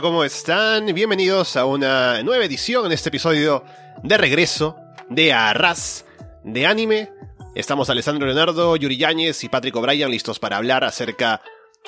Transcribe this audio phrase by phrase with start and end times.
[0.00, 0.86] ¿cómo están?
[0.94, 3.64] Bienvenidos a una nueva edición en este episodio
[4.02, 4.76] de regreso
[5.10, 6.06] de Arras
[6.42, 7.10] de anime.
[7.54, 11.42] Estamos Alessandro Leonardo, Yuri Yáñez y Patrick O'Brien listos para hablar acerca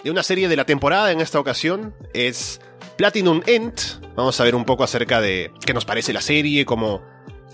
[0.04, 1.94] de una serie de la temporada en esta ocasión.
[2.12, 2.60] Es
[2.96, 3.80] Platinum End.
[4.14, 7.02] Vamos a ver un poco acerca de qué nos parece la serie, cómo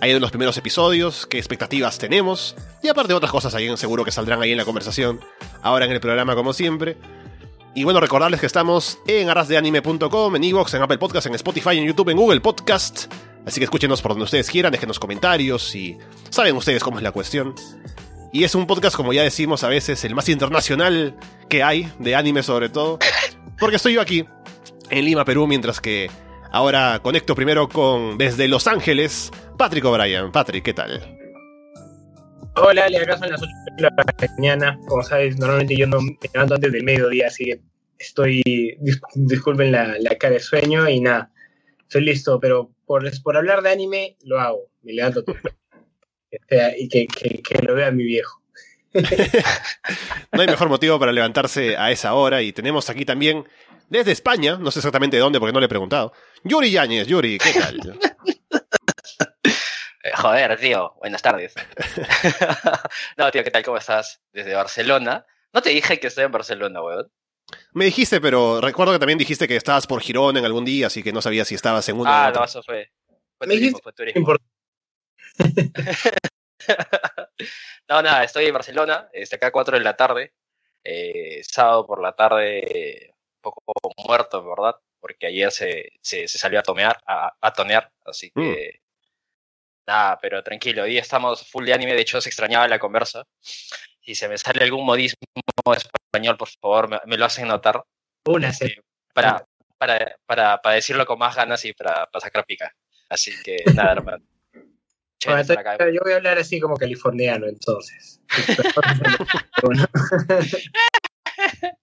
[0.00, 2.56] ha ido en los primeros episodios, qué expectativas tenemos.
[2.82, 5.20] Y aparte otras cosas ahí seguro que saldrán ahí en la conversación,
[5.62, 6.96] ahora en el programa como siempre.
[7.78, 11.86] Y bueno, recordarles que estamos en arrasdeanime.com, en Evox, en Apple Podcast, en Spotify, en
[11.86, 13.06] YouTube, en Google Podcast.
[13.46, 15.96] Así que escúchenos por donde ustedes quieran, déjenos comentarios y
[16.28, 17.54] saben ustedes cómo es la cuestión.
[18.32, 21.14] Y es un podcast, como ya decimos a veces, el más internacional
[21.48, 22.98] que hay, de anime sobre todo.
[23.60, 24.26] Porque estoy yo aquí,
[24.90, 26.10] en Lima, Perú, mientras que
[26.50, 30.32] ahora conecto primero con, desde Los Ángeles, Patrick O'Brien.
[30.32, 31.16] Patrick, ¿qué tal?
[32.56, 33.90] Hola, Ale, acá son las 8 de la
[34.36, 34.80] mañana.
[34.88, 37.67] Como sabes, normalmente yo no me levanto antes del mediodía, así que
[37.98, 38.42] estoy,
[39.14, 41.32] disculpen la, cara de sueño y nada,
[41.80, 45.36] estoy listo, pero por, por hablar de anime, lo hago, me levanto todo.
[46.78, 48.42] y que, que, lo vea mi viejo.
[50.32, 53.46] no hay mejor motivo para levantarse a esa hora y tenemos aquí también
[53.88, 56.12] desde España, no sé exactamente de dónde porque no le he preguntado,
[56.44, 57.06] Yuri Yáñez.
[57.06, 57.80] Yuri, ¿qué tal?
[60.14, 61.54] Joder, tío, buenas tardes.
[63.16, 63.62] no, tío, ¿qué tal?
[63.62, 64.20] ¿Cómo estás?
[64.32, 65.26] Desde Barcelona.
[65.52, 67.10] No te dije que estoy en Barcelona, weón.
[67.72, 71.02] Me dijiste, pero recuerdo que también dijiste que estabas por Girón en algún día, así
[71.02, 72.10] que no sabía si estabas en uno.
[72.10, 72.90] Ah, no, eso fue.
[73.38, 74.34] Fue turismo, fue turismo.
[77.88, 80.34] no, nada, estoy en Barcelona, desde acá a 4 de la tarde.
[80.84, 83.62] Eh, sábado por la tarde, un poco
[84.06, 84.76] muerto, ¿verdad?
[85.00, 88.40] Porque ayer se, se, salió a tomear, a, a tonear, así mm.
[88.42, 88.80] que.
[89.86, 93.26] Nada, pero tranquilo, hoy estamos full de anime, de hecho se extrañaba la conversa.
[94.08, 95.18] Si se me sale algún modismo
[95.76, 97.84] español, por favor, me, lo hacen notar.
[98.24, 98.74] Una, sí.
[99.12, 99.44] Para,
[99.76, 102.74] para, para, para, decirlo con más ganas y para, para sacar pica.
[103.10, 104.24] Así que nada, hermano.
[105.20, 108.22] yo voy a hablar así como californiano, entonces.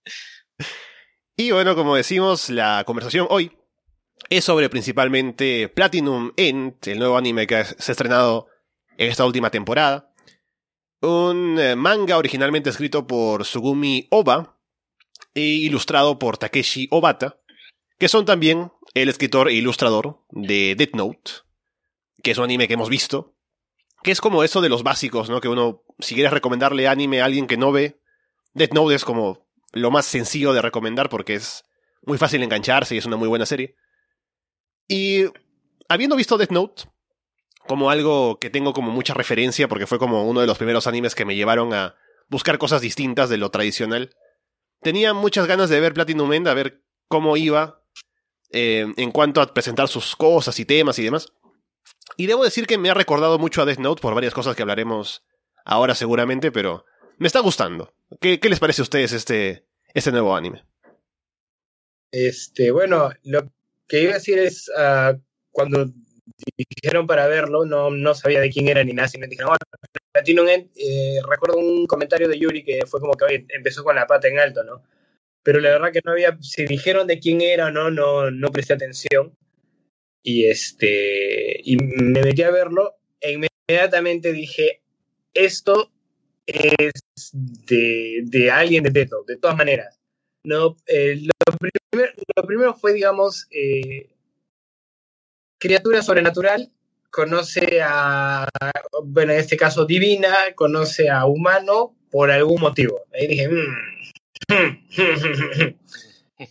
[1.37, 3.55] y bueno, como decimos, la conversación hoy
[4.31, 8.47] es sobre principalmente Platinum End, el nuevo anime que se ha estrenado
[8.97, 10.09] en esta última temporada.
[11.05, 14.57] Un eh, manga originalmente escrito por Sugumi Oba
[15.35, 17.39] e ilustrado por Takeshi Obata,
[17.99, 21.31] que son también el escritor e ilustrador de Death Note,
[22.23, 23.35] que es un anime que hemos visto,
[24.01, 25.41] que es como eso de los básicos, ¿no?
[25.41, 28.01] Que uno, si quieres recomendarle anime a alguien que no ve,
[28.55, 31.65] Death Note es como lo más sencillo de recomendar porque es
[32.01, 33.75] muy fácil engancharse y es una muy buena serie.
[34.87, 35.25] Y
[35.87, 36.83] habiendo visto Death Note
[37.67, 41.15] como algo que tengo como mucha referencia, porque fue como uno de los primeros animes
[41.15, 41.95] que me llevaron a
[42.29, 44.15] buscar cosas distintas de lo tradicional,
[44.81, 47.83] tenía muchas ganas de ver Platinum End, a ver cómo iba
[48.51, 51.33] eh, en cuanto a presentar sus cosas y temas y demás.
[52.17, 54.61] Y debo decir que me ha recordado mucho a Death Note por varias cosas que
[54.61, 55.25] hablaremos
[55.65, 56.85] ahora seguramente, pero
[57.17, 57.93] me está gustando.
[58.21, 60.63] ¿Qué, qué les parece a ustedes este, este nuevo anime?
[62.11, 63.51] Este, bueno, lo
[63.87, 65.19] que iba a decir es, uh,
[65.51, 65.91] cuando
[66.57, 69.57] dijeron para verlo, no, no sabía de quién era ni nada, me dijeron, oh,
[70.15, 74.39] eh, recuerdo un comentario de Yuri que fue como que empezó con la pata en
[74.39, 74.83] alto, ¿no?
[75.43, 78.49] Pero la verdad que no había, si dijeron de quién era o no, no, no
[78.49, 79.35] presté atención.
[80.23, 83.33] Y, este, y me metí a verlo e
[83.67, 84.81] inmediatamente dije,
[85.35, 85.91] esto
[86.47, 86.91] es
[87.33, 89.99] de, de alguien de Teto, de todas maneras.
[90.43, 94.09] No, eh, lo, primero, lo, primero, fue, digamos, eh,
[95.65, 96.71] criatura sobrenatural,
[97.09, 98.47] conoce a,
[99.03, 103.01] bueno, en este caso divina, conoce a humano por algún motivo.
[103.11, 103.65] Ahí dije, mm".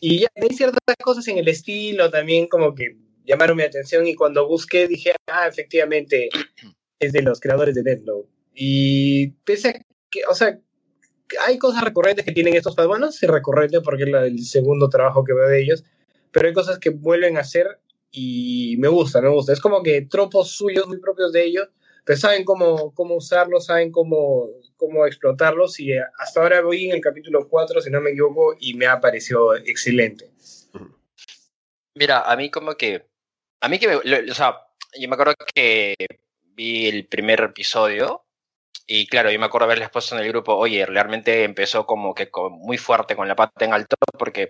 [0.00, 4.16] y ya hay ciertas cosas en el estilo también como que llamaron mi atención y
[4.16, 6.28] cuando busqué dije, ah, efectivamente,
[6.98, 8.26] es de los creadores de Deathloop.
[8.52, 9.72] Y pese a
[10.10, 10.58] que, o sea,
[11.46, 15.22] hay cosas recurrentes que tienen estos fans, bueno, sí recurrente porque es el segundo trabajo
[15.22, 15.84] que veo de ellos,
[16.32, 17.78] pero hay cosas que vuelven a hacer
[18.16, 19.52] y me gusta, me gusta.
[19.52, 21.68] Es como que tropos suyos, muy propios de ellos,
[22.04, 27.00] pero saben cómo, cómo usarlos, saben cómo, cómo explotarlos y hasta ahora voy en el
[27.00, 30.30] capítulo 4, si no me equivoco, y me ha parecido excelente.
[31.96, 33.04] Mira, a mí como que,
[33.60, 34.60] a mí que, me, o sea,
[34.96, 35.96] yo me acuerdo que
[36.40, 38.24] vi el primer episodio
[38.86, 42.30] y claro, yo me acuerdo haberles puesto en el grupo, oye, realmente empezó como que
[42.50, 44.48] muy fuerte con la pata en alto, porque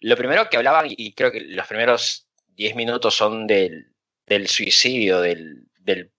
[0.00, 3.92] lo primero que hablaban, y creo que los primeros 10 minutos son del,
[4.26, 6.10] del suicidio del, del,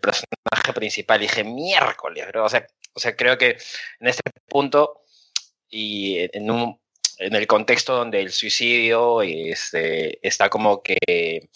[0.00, 2.44] personaje principal, y dije, miércoles, bro.
[2.44, 3.56] O sea, o sea, creo que
[4.00, 5.02] en este punto,
[5.68, 6.80] y en un,
[7.18, 11.48] en el contexto donde el suicidio este, está como que,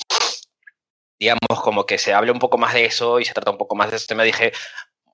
[1.19, 3.75] digamos, como que se habla un poco más de eso y se trata un poco
[3.75, 4.52] más de ese tema, dije,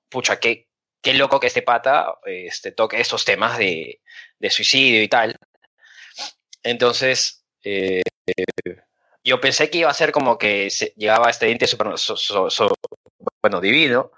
[0.09, 0.69] pucha, qué,
[1.03, 4.01] qué loco que este pata este, toque esos temas de,
[4.39, 5.37] de suicidio y tal.
[6.63, 8.03] Entonces, eh,
[9.25, 11.89] yo pensé que iba a ser como que se llegaba este diente super,
[13.43, 14.13] bueno, divino.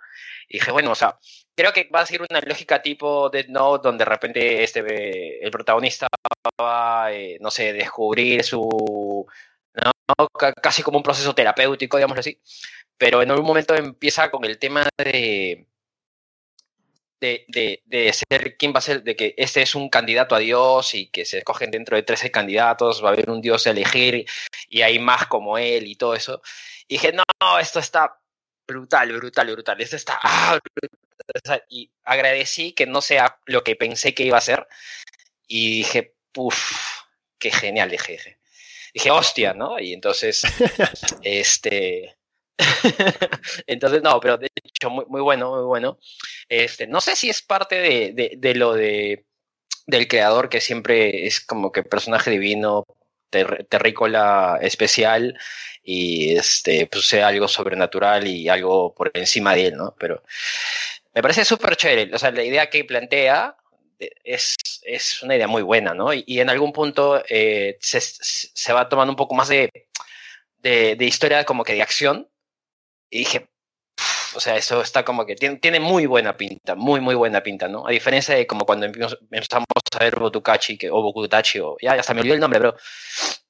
[0.49, 1.19] Y dije, bueno, o sea,
[1.57, 5.51] creo que va a ser una lógica tipo Dead Note, donde de repente este, el
[5.51, 6.09] protagonista
[6.61, 9.27] va, eh, no sé, descubrir su.
[9.75, 10.29] ¿no?
[10.63, 12.41] casi como un proceso terapéutico, digámoslo así.
[12.99, 15.67] Pero en algún momento empieza con el tema de.
[17.23, 20.41] De, de, de, ser quién va a ser, de que este es un candidato a
[20.41, 23.71] Dios y que se escogen dentro de 13 candidatos, va a haber un Dios a
[23.71, 24.27] elegir
[24.69, 26.43] y hay más como él y todo eso.
[26.89, 28.19] Y dije, no, esto está
[28.67, 29.81] brutal, brutal, brutal.
[29.81, 30.59] Esto está ah,
[31.69, 34.67] y agradecí que no sea lo que pensé que iba a ser.
[35.47, 36.73] Y dije, puff,
[37.39, 38.39] qué genial, dije, dije.
[38.95, 39.79] Dije, hostia, ¿no?
[39.79, 40.43] Y entonces,
[41.23, 42.17] este.
[43.67, 45.99] entonces, no, pero de hecho, muy, muy bueno, muy bueno.
[46.49, 49.25] Este, no sé si es parte de, de, lo de
[49.87, 52.87] del creador que siempre es como que personaje divino,
[53.31, 55.39] terrícola especial
[55.83, 59.95] y este pues sea algo sobrenatural y algo por encima de él, ¿no?
[59.99, 60.23] Pero
[61.15, 62.15] me parece súper chévere.
[62.15, 63.57] O sea, la idea que plantea
[64.25, 66.13] es, es una idea muy buena, ¿no?
[66.13, 69.71] Y, en algún punto eh, se, se, va tomando un poco más de,
[70.59, 72.29] de, de, historia como que de acción.
[73.13, 73.51] Y dije,
[74.35, 77.69] o sea, eso está como que tiene, tiene, muy buena pinta, muy, muy buena pinta,
[77.69, 77.87] ¿no?
[77.87, 82.15] A diferencia de como cuando empezamos a ver Botukachi que, o Bokutachi, o ya, se
[82.15, 82.75] me olvidó el nombre, pero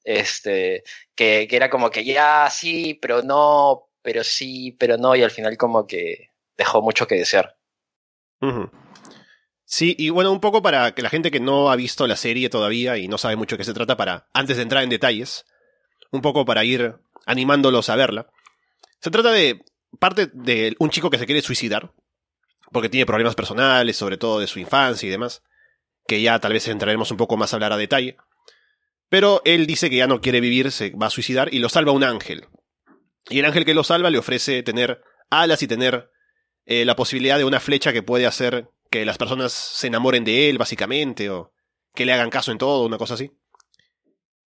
[0.02, 0.82] este,
[1.14, 5.30] que, que era como que ya sí, pero no, pero sí, pero no, y al
[5.30, 7.56] final como que dejó mucho que desear.
[9.64, 12.50] Sí, y bueno, un poco para que la gente que no ha visto la serie
[12.50, 15.46] todavía y no sabe mucho de qué se trata, para, antes de entrar en detalles,
[16.10, 18.26] un poco para ir animándolos a verla.
[19.02, 19.64] Se trata de
[19.98, 21.92] parte de un chico que se quiere suicidar,
[22.70, 25.42] porque tiene problemas personales, sobre todo de su infancia y demás,
[26.06, 28.16] que ya tal vez entraremos un poco más a hablar a detalle.
[29.08, 31.90] Pero él dice que ya no quiere vivir, se va a suicidar y lo salva
[31.90, 32.46] un ángel.
[33.28, 36.10] Y el ángel que lo salva le ofrece tener alas y tener
[36.64, 40.48] eh, la posibilidad de una flecha que puede hacer que las personas se enamoren de
[40.48, 41.52] él, básicamente, o
[41.92, 43.32] que le hagan caso en todo, una cosa así.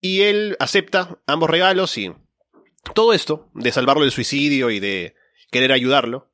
[0.01, 2.13] Y él acepta ambos regalos y
[2.95, 5.15] todo esto, de salvarlo del suicidio y de
[5.51, 6.31] querer ayudarlo,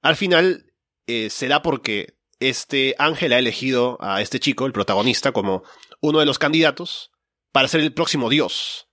[0.00, 0.72] al final
[1.06, 5.64] eh, se da porque este ángel ha elegido a este chico, el protagonista, como
[6.00, 7.10] uno de los candidatos
[7.52, 8.88] para ser el próximo dios.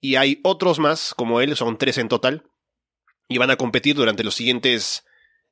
[0.00, 2.44] Y hay otros más, como él, son tres en total,
[3.28, 5.04] y van a competir durante los siguientes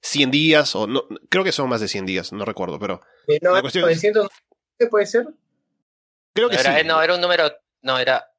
[0.03, 3.01] 100 días, o no, creo que son más de 100 días, no recuerdo, pero...
[3.29, 4.03] Eh, no, la cuestión es...
[4.91, 5.29] puede ser?
[6.33, 6.87] Creo que era, sí.
[6.87, 7.53] No, era un número,
[7.83, 8.30] no, era...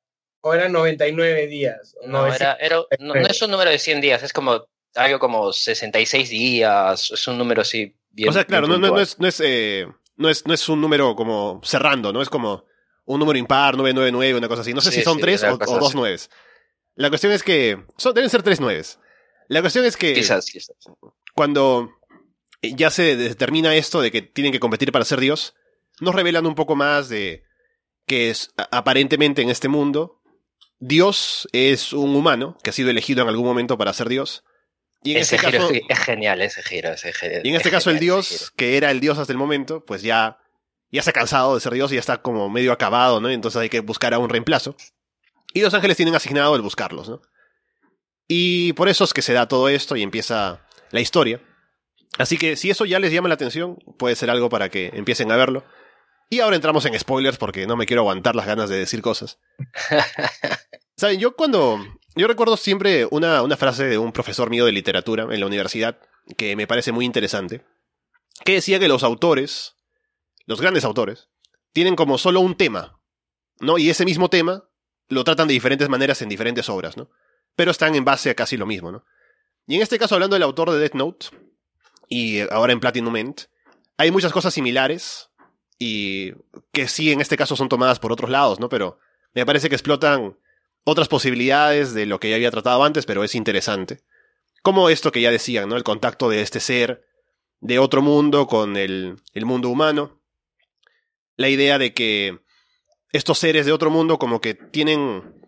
[0.41, 1.95] O eran 99 días.
[2.05, 5.53] No, era, era, no, no, es un número de 100 días, es como algo como
[5.53, 8.29] 66 días, es un número así bien...
[8.29, 9.87] O sea, claro, no, no, es, no, es, eh,
[10.17, 12.21] no, es, no es un número como cerrando, ¿no?
[12.21, 12.65] Es como
[13.05, 14.73] un número impar, 999, una cosa así.
[14.73, 16.29] No sé si son tres o, dos nueves.
[16.95, 17.83] La cuestión es que.
[17.97, 18.99] Son, deben ser tres nueves.
[19.47, 20.13] La cuestión es que.
[20.13, 20.75] Quizás, quizás.
[21.33, 21.91] Cuando
[22.61, 25.55] ya se determina esto de que tienen que competir para ser Dios,
[25.99, 27.43] nos revelan un poco más de
[28.05, 30.20] que es aparentemente en este mundo
[30.81, 34.43] Dios es un humano que ha sido elegido en algún momento para ser Dios.
[35.03, 37.99] Y en ese este caso, es genial ese giro, ese Y en este caso el
[37.99, 40.39] Dios, que era el Dios hasta el momento, pues ya
[40.91, 43.29] ya se ha cansado de ser Dios y ya está como medio acabado, ¿no?
[43.29, 44.75] Entonces hay que buscar a un reemplazo.
[45.53, 47.21] Y los ángeles tienen asignado el buscarlos, ¿no?
[48.27, 51.41] Y por eso es que se da todo esto y empieza la historia.
[52.17, 55.31] Así que si eso ya les llama la atención, puede ser algo para que empiecen
[55.31, 55.63] a verlo.
[56.31, 59.37] Y ahora entramos en spoilers porque no me quiero aguantar las ganas de decir cosas.
[60.97, 61.79] Saben, yo cuando...
[62.15, 65.99] Yo recuerdo siempre una, una frase de un profesor mío de literatura en la universidad
[66.35, 67.63] que me parece muy interesante,
[68.43, 69.75] que decía que los autores
[70.51, 71.29] los grandes autores,
[71.73, 72.99] tienen como solo un tema,
[73.59, 73.77] ¿no?
[73.77, 74.65] Y ese mismo tema
[75.07, 77.09] lo tratan de diferentes maneras en diferentes obras, ¿no?
[77.55, 79.05] Pero están en base a casi lo mismo, ¿no?
[79.67, 81.27] Y en este caso, hablando del autor de Death Note,
[82.09, 83.47] y ahora en Platinum End,
[83.97, 85.29] hay muchas cosas similares,
[85.83, 86.35] y
[86.71, 88.69] que sí en este caso son tomadas por otros lados, ¿no?
[88.69, 88.99] Pero
[89.33, 90.37] me parece que explotan
[90.83, 94.03] otras posibilidades de lo que ya había tratado antes, pero es interesante.
[94.61, 95.75] Como esto que ya decían, ¿no?
[95.75, 97.07] El contacto de este ser
[97.61, 100.21] de otro mundo con el, el mundo humano
[101.35, 102.37] la idea de que
[103.11, 105.41] estos seres de otro mundo como que tienen...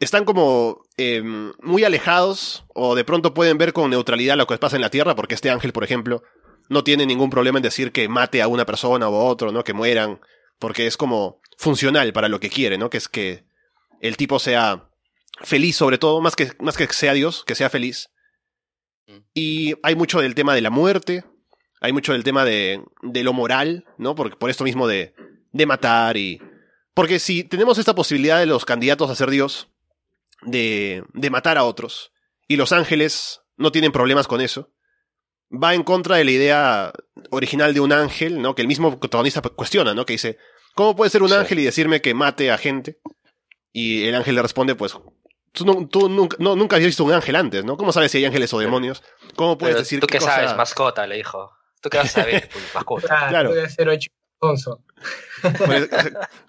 [0.00, 1.22] Están como eh,
[1.62, 5.14] muy alejados o de pronto pueden ver con neutralidad lo que pasa en la Tierra
[5.14, 6.24] porque este ángel, por ejemplo,
[6.68, 9.64] no tiene ningún problema en decir que mate a una persona o a otro, ¿no?
[9.64, 10.20] Que mueran
[10.58, 12.90] porque es como funcional para lo que quiere, ¿no?
[12.90, 13.44] Que es que
[14.00, 14.90] el tipo sea
[15.42, 18.10] feliz sobre todo, más que, más que sea Dios, que sea feliz.
[19.06, 19.18] Mm.
[19.34, 21.24] Y hay mucho del tema de la muerte,
[21.80, 24.14] hay mucho del tema de, de lo moral, ¿no?
[24.14, 25.14] Por, por esto mismo de,
[25.52, 26.40] de matar y...
[26.94, 29.68] Porque si tenemos esta posibilidad de los candidatos a ser Dios,
[30.42, 32.10] de, de matar a otros,
[32.48, 34.72] y los ángeles no tienen problemas con eso,
[35.50, 36.92] va en contra de la idea
[37.30, 38.54] original de un ángel, ¿no?
[38.54, 40.04] Que el mismo protagonista cuestiona, ¿no?
[40.06, 40.38] Que dice,
[40.74, 41.34] ¿cómo puede ser un Sí.
[41.34, 42.98] ángel y decirme que mate a gente?
[43.72, 44.96] Y el ángel le responde, pues,
[45.52, 47.76] tú, no- tú nunca, no, nunca has visto un ángel antes, ¿no?
[47.76, 49.02] ¿Cómo sabes si hay ángeles o demonios?
[49.36, 50.56] ¿Cómo puedes Pero decir ¿Tú qué qué cosa- sabes?
[50.56, 51.50] Mascota, le dijo.
[51.80, 52.48] ¿Tú qué vas a saber?
[52.48, 53.06] tu mascota.
[53.26, 53.52] Ah, Claro.
[55.66, 55.88] Pues,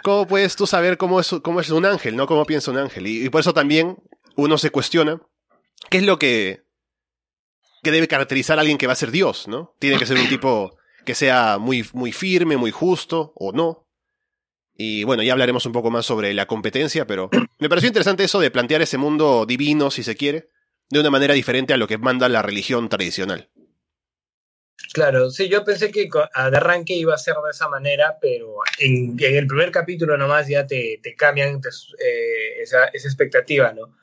[0.04, 2.28] ¿Cómo puedes tú saber cómo es, cómo es un ángel, no?
[2.28, 3.08] ¿Cómo piensa un ángel?
[3.08, 3.98] Y, y por eso también
[4.36, 5.22] uno se cuestiona
[5.90, 6.64] qué es lo que,
[7.84, 9.76] que debe caracterizar a alguien que va a ser Dios, ¿no?
[9.80, 13.88] Tiene que ser un tipo que sea muy, muy firme, muy justo, o no.
[14.76, 17.30] Y bueno, ya hablaremos un poco más sobre la competencia, pero
[17.60, 20.50] me pareció interesante eso de plantear ese mundo divino, si se quiere,
[20.90, 23.50] de una manera diferente a lo que manda la religión tradicional.
[24.94, 29.18] Claro, sí, yo pensé que de arranque iba a ser de esa manera, pero en,
[29.20, 33.96] el primer capítulo nomás ya te, te cambian te- eh, esa, esa expectativa, ¿no?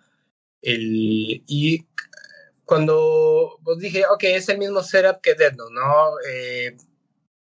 [0.60, 1.86] El, y
[2.64, 6.12] cuando pues dije, ok, es el mismo setup que Death Note, ¿no?
[6.28, 6.76] Eh,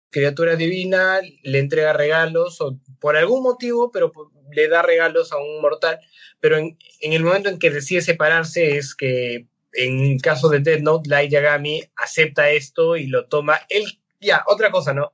[0.10, 5.38] criatura divina, le entrega regalos, o por algún motivo, pero pues, le da regalos a
[5.38, 6.00] un mortal,
[6.40, 11.10] pero en, el momento en que decide separarse es que en caso de Death Note,
[11.10, 13.60] Light Yagami acepta esto y lo toma.
[13.70, 13.86] Él,
[14.20, 15.14] ya, otra cosa, ¿no?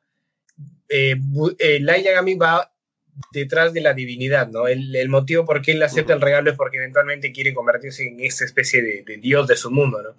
[0.90, 1.16] Eh,
[1.60, 2.73] eh, Light Yagami va
[3.32, 4.68] detrás de la divinidad, ¿no?
[4.68, 8.20] El, el motivo por qué él acepta el regalo es porque eventualmente quiere convertirse en
[8.22, 10.16] esta especie de, de dios de su mundo, ¿no?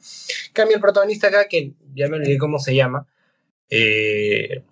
[0.53, 3.07] Cambia el protagonista acá, que ya me olvidé cómo se llama.
[3.71, 4.63] eh,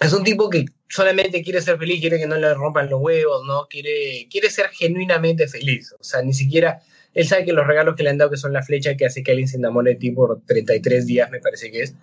[0.00, 3.44] es un tipo que solamente quiere ser feliz, quiere que no le rompan los huevos,
[3.46, 3.66] ¿no?
[3.68, 5.94] Quiere, quiere ser genuinamente feliz.
[5.98, 6.82] O sea, ni siquiera
[7.14, 9.22] él sabe que los regalos que le han dado, que son la flecha que hace
[9.22, 11.94] que alguien se enamore de ti por 33 días, me parece que es.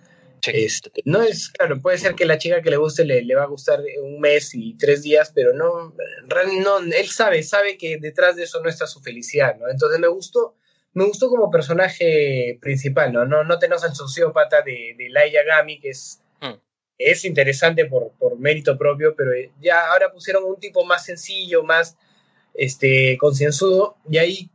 [0.46, 3.44] Este, no es, claro, puede ser que la chica que le guste le, le va
[3.44, 5.94] a gustar un mes y tres días, pero no,
[6.62, 9.68] no, él sabe, sabe que detrás de eso no está su felicidad, ¿no?
[9.68, 10.56] Entonces me gustó,
[10.94, 13.24] me gustó como personaje principal, ¿no?
[13.24, 16.58] No, no tenemos al sociópata de, de Lai Yagami, que es, Hmm.
[16.98, 19.30] es interesante por, por mérito propio, pero
[19.60, 21.96] ya ahora pusieron un tipo más sencillo, más
[22.52, 24.50] este, concienzudo, y ahí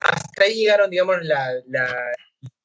[0.00, 1.86] hasta ahí llegaron, digamos, la, la,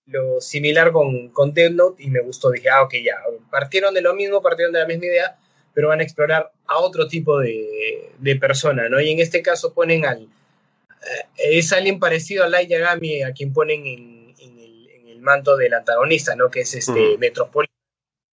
[0.07, 2.51] lo similar con, con Death Note y me gustó.
[2.51, 3.15] Dije, ah, ok, ya.
[3.49, 5.37] Partieron de lo mismo, partieron de la misma idea,
[5.73, 8.99] pero van a explorar a otro tipo de, de persona, ¿no?
[8.99, 10.23] Y en este caso ponen al.
[10.23, 15.19] eh, es alguien parecido a Light Yagami, a quien ponen en, en el, en el
[15.19, 16.49] manto del antagonista, ¿no?
[16.49, 17.19] Que es este Mm.
[17.19, 17.75] Metropolitan,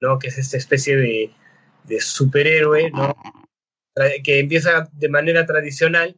[0.01, 0.19] ¿no?
[0.19, 1.31] Que es esta especie de,
[1.85, 3.17] de superhéroe, ¿no?
[4.25, 6.17] Que empieza de manera tradicional,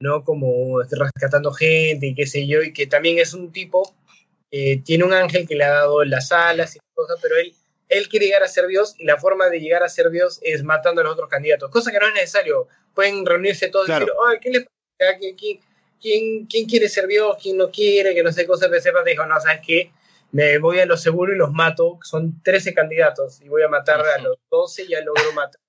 [0.00, 0.24] ¿no?
[0.24, 3.94] Como rescatando gente y qué sé yo, y que también es un tipo
[4.52, 7.52] eh, tiene un ángel que le ha dado las alas y cosas, pero él,
[7.88, 10.62] él quiere llegar a ser Dios y la forma de llegar a ser Dios es
[10.62, 12.68] matando a los otros candidatos, cosa que no es necesario.
[12.94, 14.04] Pueden reunirse todos Claro.
[14.04, 15.18] y decir, "Ay, ¿qué le pasa?
[15.18, 15.60] ¿Quién, quién,
[16.00, 17.36] quién, quién quiere ser Dios?
[17.40, 18.14] ¿Quién no quiere?
[18.14, 18.68] Que no sé cosas.
[18.68, 19.90] Pero sepa dijo, no, ¿sabes qué?
[20.32, 21.98] Me voy a lo seguro y los mato.
[22.02, 25.60] Son 13 candidatos y voy a matar a los 12 y ya logro matar.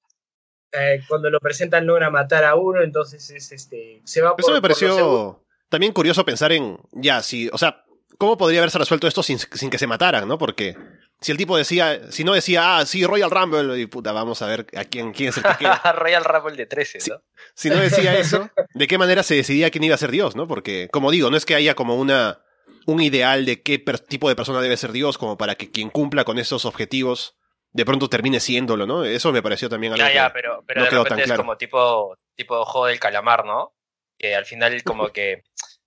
[0.72, 4.56] Eh, cuando lo presentan logra matar a uno, entonces es este se va Eso me
[4.56, 7.84] por pareció también curioso pensar en, ya, si, o sea,
[8.18, 10.38] ¿cómo podría haberse resuelto esto sin, sin que se mataran, no?
[10.38, 10.76] Porque
[11.22, 14.48] si el tipo decía, si no decía, ah, sí, Royal Rumble, y puta, vamos a
[14.48, 15.82] ver a quién, quién es el que queda.
[15.98, 17.10] Royal Rumble de 13, Sí.
[17.12, 17.22] ¿no?
[17.56, 20.48] Si no decía eso, ¿de qué manera se decidía quién iba a ser Dios, no?
[20.48, 22.42] Porque, como digo, no es que haya como una,
[22.86, 25.90] un ideal de qué per- tipo de persona debe ser Dios, como para que quien
[25.90, 27.36] cumpla con esos objetivos
[27.72, 29.04] de pronto termine siéndolo, ¿no?
[29.04, 31.26] Eso me pareció también algo Ya, ya, que- pero, pero no de repente tan es
[31.26, 31.42] claro.
[31.42, 33.74] como tipo, tipo juego del calamar, ¿no?
[34.18, 35.44] Que al final como que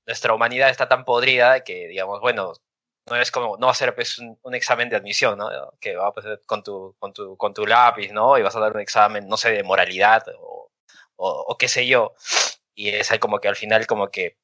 [0.07, 2.53] nuestra humanidad está tan podrida que, digamos, bueno,
[3.09, 5.49] no es como, no va a ser pues, un, un examen de admisión, ¿no?
[5.81, 8.39] Que va pasar con tu, con, tu, con tu lápiz, ¿no?
[8.39, 10.71] Y vas a dar un examen, no sé, de moralidad o,
[11.17, 12.15] o, o qué sé yo.
[12.75, 14.37] Y es ahí como que al final como que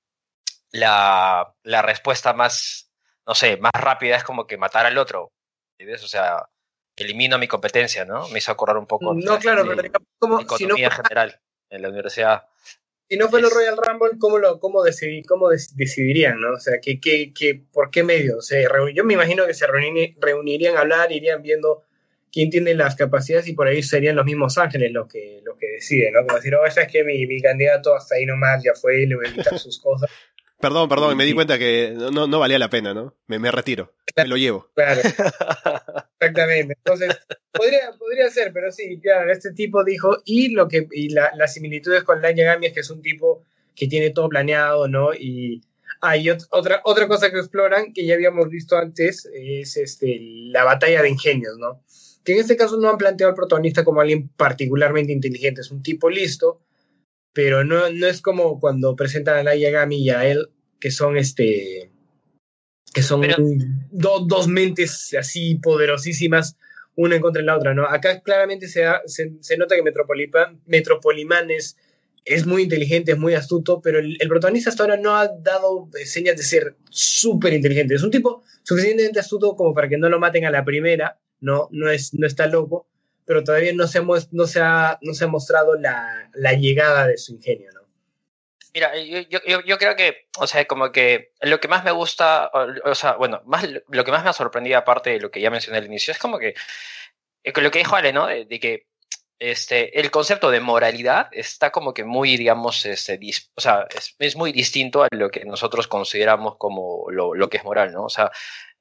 [0.71, 2.91] la, la respuesta más,
[3.27, 5.33] no sé, más rápida es como que matar al otro.
[5.79, 6.05] ¿Entiendes?
[6.05, 6.49] O sea,
[6.97, 8.29] elimino mi competencia, ¿no?
[8.29, 11.41] Me hizo acordar un poco No, claro, de pero digamos, como si no economía general
[11.71, 12.47] en la universidad.
[13.13, 16.41] Si no fuera el Royal Rumble, ¿cómo, lo, cómo, decidí, cómo decidirían?
[16.41, 16.55] ¿no?
[16.55, 18.41] O sea, ¿qué, qué, qué, ¿por qué medio?
[18.41, 21.83] Se yo me imagino que se reuni- reunirían a hablar, irían viendo
[22.33, 25.73] quién tiene las capacidades y por ahí serían los mismos ángeles los que, los que
[25.73, 26.21] deciden, ¿no?
[26.23, 29.27] Como decir, oh, es que mi, mi candidato hasta ahí nomás ya fue, le voy
[29.27, 30.09] a quitar sus cosas.
[30.59, 33.15] Perdón, perdón, me di cuenta que no, no, valía la pena, ¿no?
[33.27, 34.71] Me, me retiro, me lo llevo.
[34.75, 35.03] Claro.
[36.23, 36.75] Exactamente.
[36.85, 37.17] Entonces,
[37.53, 41.55] podría, podría ser, pero sí, claro, este tipo dijo, y lo que, y la, las
[41.55, 45.13] similitudes con Light Yagami es que es un tipo que tiene todo planeado, ¿no?
[45.15, 45.63] Y
[46.01, 51.03] hay otra, otra cosa que exploran que ya habíamos visto antes, es este, la batalla
[51.03, 51.83] de ingenios, ¿no?
[52.25, 55.83] Que en este caso no han planteado al protagonista como alguien particularmente inteligente, es un
[55.83, 56.61] tipo listo,
[57.33, 61.17] pero no, no es como cuando presentan a Light Yagami y a él, que son
[61.17, 61.92] este
[62.93, 63.37] que son Pero-
[63.91, 66.57] do- dos mentes así poderosísimas,
[66.95, 67.87] una en contra de la otra, ¿no?
[67.87, 69.83] Acá claramente se, da- se, se nota que
[70.67, 71.77] Metropoliman es,
[72.25, 75.89] es muy inteligente, es muy astuto, pero el, el protagonista hasta ahora no ha dado
[75.99, 77.95] eh, señas de ser súper inteligente.
[77.95, 81.69] Es un tipo suficientemente astuto como para que no lo maten a la primera, ¿no?
[81.73, 82.87] No, es, no está loco,
[83.25, 87.07] pero todavía no se ha, no se ha, no se ha mostrado la, la llegada
[87.07, 87.82] de su ingenio, ¿no?
[88.75, 92.51] Mira, yo, yo, creo que, o sea, como que lo que más me gusta,
[92.85, 95.51] o, sea, bueno, más, lo que más me ha sorprendido, aparte de lo que ya
[95.51, 96.55] mencioné al inicio, es como que,
[97.45, 98.27] eh, lo que dijo Ale, ¿no?
[98.27, 98.87] De, que
[99.39, 103.21] este, el concepto de moralidad está como que muy, digamos, este,
[103.55, 107.59] o sea, es, es muy distinto a lo que nosotros consideramos como lo, lo que
[107.59, 108.05] es moral, ¿no?
[108.05, 108.31] O sea,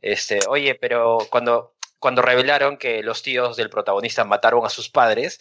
[0.02, 5.40] este, oye, pero cuando, cuando revelaron que los tíos del protagonista mataron a sus padres,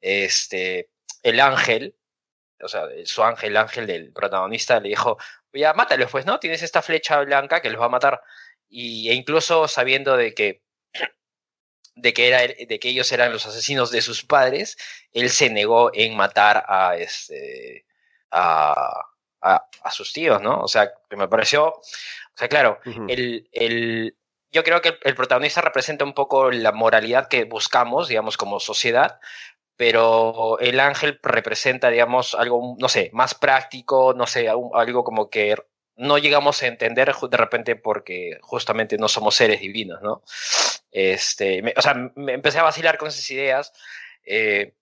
[0.00, 0.90] este,
[1.22, 1.94] el ángel,
[2.62, 5.18] o sea, su ángel, el ángel del protagonista, le dijo,
[5.52, 6.38] ya mátalos, pues, ¿no?
[6.38, 8.22] Tienes esta flecha blanca que los va a matar.
[8.68, 10.62] Y, e incluso sabiendo de que,
[11.94, 14.76] de que, era, de que ellos eran los asesinos de sus padres,
[15.12, 17.86] él se negó en matar a, este,
[18.30, 19.02] a,
[19.40, 20.60] a, a sus tíos, ¿no?
[20.60, 21.82] O sea, que me pareció, o
[22.34, 24.16] sea, claro, el, el,
[24.50, 28.60] yo creo que el, el protagonista representa un poco la moralidad que buscamos, digamos, como
[28.60, 29.20] sociedad,
[29.76, 35.56] pero el ángel representa, digamos, algo, no sé, más práctico, no sé, algo como que
[35.96, 40.22] no llegamos a entender de repente porque justamente no somos seres divinos, ¿no?
[40.92, 43.72] Este, me- o sea, me empecé a vacilar con esas ideas,
[44.24, 44.74] eh,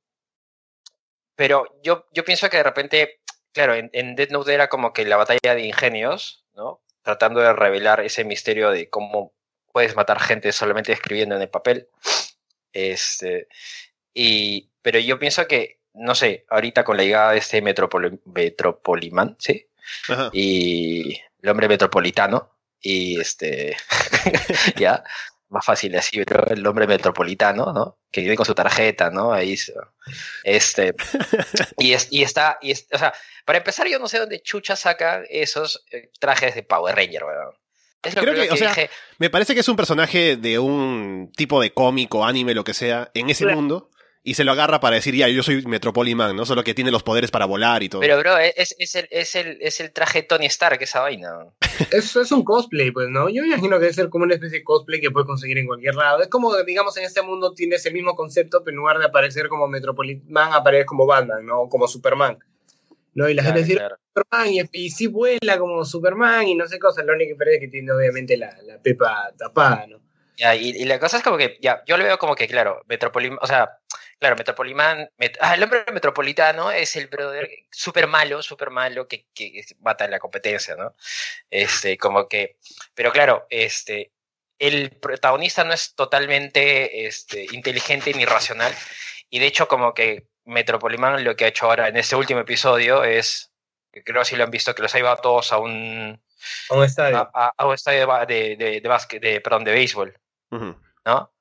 [1.37, 3.21] pero yo, yo pienso que de repente,
[3.53, 6.81] claro, en, en Death Note era como que la batalla de ingenios, ¿no?
[7.03, 9.33] Tratando de revelar ese misterio de cómo
[9.73, 11.89] puedes matar gente solamente escribiendo en el papel.
[12.73, 13.49] Este,
[14.15, 19.35] y, pero yo pienso que, no sé, ahorita con la llegada de este metropoli Metropoliman,
[19.41, 19.67] ¿sí?
[20.09, 20.31] Ajá.
[20.33, 23.77] Y el hombre metropolitano, y este,
[24.77, 25.03] ya,
[25.49, 27.99] más fácil así, pero el hombre metropolitano, ¿no?
[28.11, 29.33] Que vive con su tarjeta, ¿no?
[29.33, 29.57] Ahí,
[30.43, 30.95] este,
[31.79, 33.13] y, es, y está, y es- o sea,
[33.45, 37.55] para empezar, yo no sé dónde Chucha saca esos eh, trajes de Power Ranger, weón.
[38.03, 40.59] Es lo Creo primero que, o sea, dije, Me parece que es un personaje de
[40.59, 43.57] un tipo de cómic o anime, lo que sea, en ese Claro.
[43.57, 43.91] mundo,
[44.27, 46.47] y se lo agarra para decir, ya, yo soy Metropoliman, ¿no?
[46.47, 48.01] Solo que tiene los poderes para volar y todo.
[48.01, 51.31] pero bro, es, es, el, es, el, es el traje Tony Stark, esa vaina.
[51.91, 53.29] Es, es un cosplay, pues, ¿no?
[53.29, 55.67] Yo me imagino que debe ser como una especie de cosplay que puedes conseguir en
[55.67, 56.23] cualquier lado.
[56.23, 59.49] Es como, digamos, en este mundo tienes el mismo concepto, pero en lugar de aparecer
[59.49, 61.69] como Metropolitan, aparece como Batman, ¿no?
[61.69, 62.39] Como Superman.
[63.13, 63.29] ¿No?
[63.29, 63.97] Y la Claro, gente dice, claro.
[64.15, 67.05] Superman, y, y sí vuela como Superman, y no sé cosas.
[67.05, 70.01] Lo único que parece es que tiene, obviamente, la, la pepa tapada, ¿no?
[70.37, 72.83] Ya, y, y la cosa es como que, ya, yo le veo como que, claro,
[72.89, 73.79] Metropoliman, o sea,
[74.25, 79.27] claro, Metropoliman, met- ah, el hombre metropolitano es el brother súper malo, súper malo, que,
[79.35, 80.95] que mata en la competencia, ¿no?
[81.51, 82.57] Este, como que,
[82.95, 84.13] pero claro, este,
[84.59, 88.73] el protagonista no es totalmente, este, inteligente ni racional,
[89.29, 93.05] y de hecho como que Metropoliman lo que ha hecho ahora en este último episodio
[93.05, 93.53] es,
[93.93, 96.19] que creo que sí lo han visto, que los ha llevado a todos a un,
[96.71, 97.19] A un estadio.
[97.19, 100.19] a, a- a un estadio de, de, de, de básquet, de, perdón, de béisbol.
[101.05, 101.34] ¿no?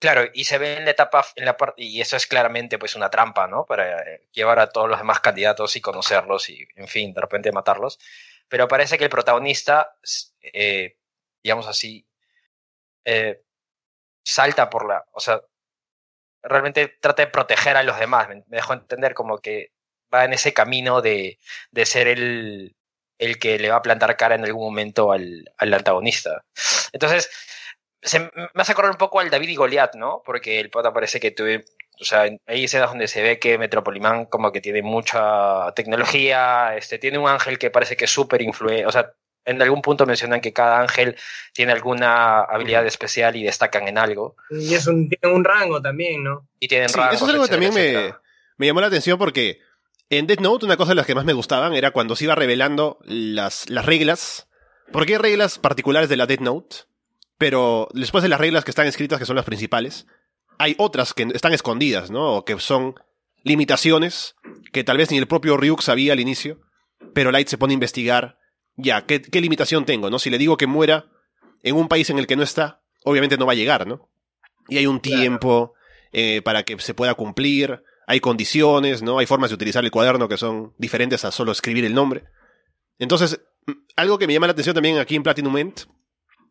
[0.00, 2.94] Claro, y se ve en la etapa, en la parte, y eso es claramente pues
[2.94, 3.64] una trampa, ¿no?
[3.66, 7.50] Para eh, llevar a todos los demás candidatos y conocerlos y, en fin, de repente
[7.50, 7.98] matarlos.
[8.48, 9.96] Pero parece que el protagonista,
[10.40, 10.96] eh,
[11.42, 12.06] digamos así,
[13.04, 13.42] eh,
[14.24, 15.40] salta por la, o sea,
[16.42, 18.28] realmente trata de proteger a los demás.
[18.28, 19.72] Me dejó entender como que
[20.12, 21.38] va en ese camino de,
[21.70, 22.76] de ser el,
[23.18, 26.44] el que le va a plantar cara en algún momento al, al antagonista.
[26.92, 27.30] Entonces,
[28.02, 30.22] se, me hace acordar un poco al David y Goliat, ¿no?
[30.24, 31.64] Porque el pata parece que tuve,
[32.00, 36.98] o sea, hay escenas donde se ve que Metropoliman como que tiene mucha tecnología, este,
[36.98, 39.12] tiene un ángel que parece que es súper influente, o sea,
[39.44, 41.16] en algún punto mencionan que cada ángel
[41.54, 46.22] tiene alguna habilidad especial y destacan en algo, Y es un, tiene un rango también,
[46.22, 46.46] ¿no?
[46.60, 48.14] y tienen Sí, rangos, eso es algo que etcétera, también me,
[48.58, 49.60] me llamó la atención porque
[50.10, 52.34] en Death Note una cosa de las que más me gustaban era cuando se iba
[52.34, 54.48] revelando las, las reglas.
[54.90, 56.76] Porque hay reglas particulares de la Death Note,
[57.38, 60.06] pero después de las reglas que están escritas, que son las principales,
[60.58, 62.36] hay otras que están escondidas, ¿no?
[62.36, 62.94] O que son
[63.44, 64.34] limitaciones
[64.72, 66.60] que tal vez ni el propio Ryuk sabía al inicio,
[67.14, 68.38] pero Light se pone a investigar,
[68.76, 70.18] ya, ¿qué, qué limitación tengo, no?
[70.18, 71.06] Si le digo que muera
[71.62, 74.10] en un país en el que no está, obviamente no va a llegar, ¿no?
[74.68, 75.74] Y hay un tiempo
[76.12, 79.18] eh, para que se pueda cumplir, hay condiciones, ¿no?
[79.18, 82.24] Hay formas de utilizar el cuaderno que son diferentes a solo escribir el nombre.
[82.98, 83.40] Entonces,
[83.96, 85.86] algo que me llama la atención también aquí en Platinum End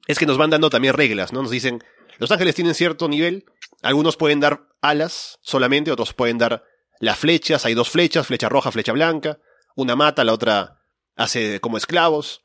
[0.08, 1.42] es que nos van dando también reglas, ¿no?
[1.42, 1.84] Nos dicen,
[2.18, 3.46] los ángeles tienen cierto nivel,
[3.82, 6.64] algunos pueden dar alas solamente, otros pueden dar
[7.00, 9.40] las flechas, hay dos flechas, flecha roja, flecha blanca,
[9.76, 10.82] una mata, la otra
[11.16, 12.42] hace como esclavos.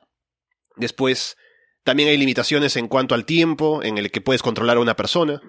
[0.77, 1.37] Después,
[1.85, 5.41] también hay limitaciones en cuanto al tiempo en el que puedes controlar a una persona.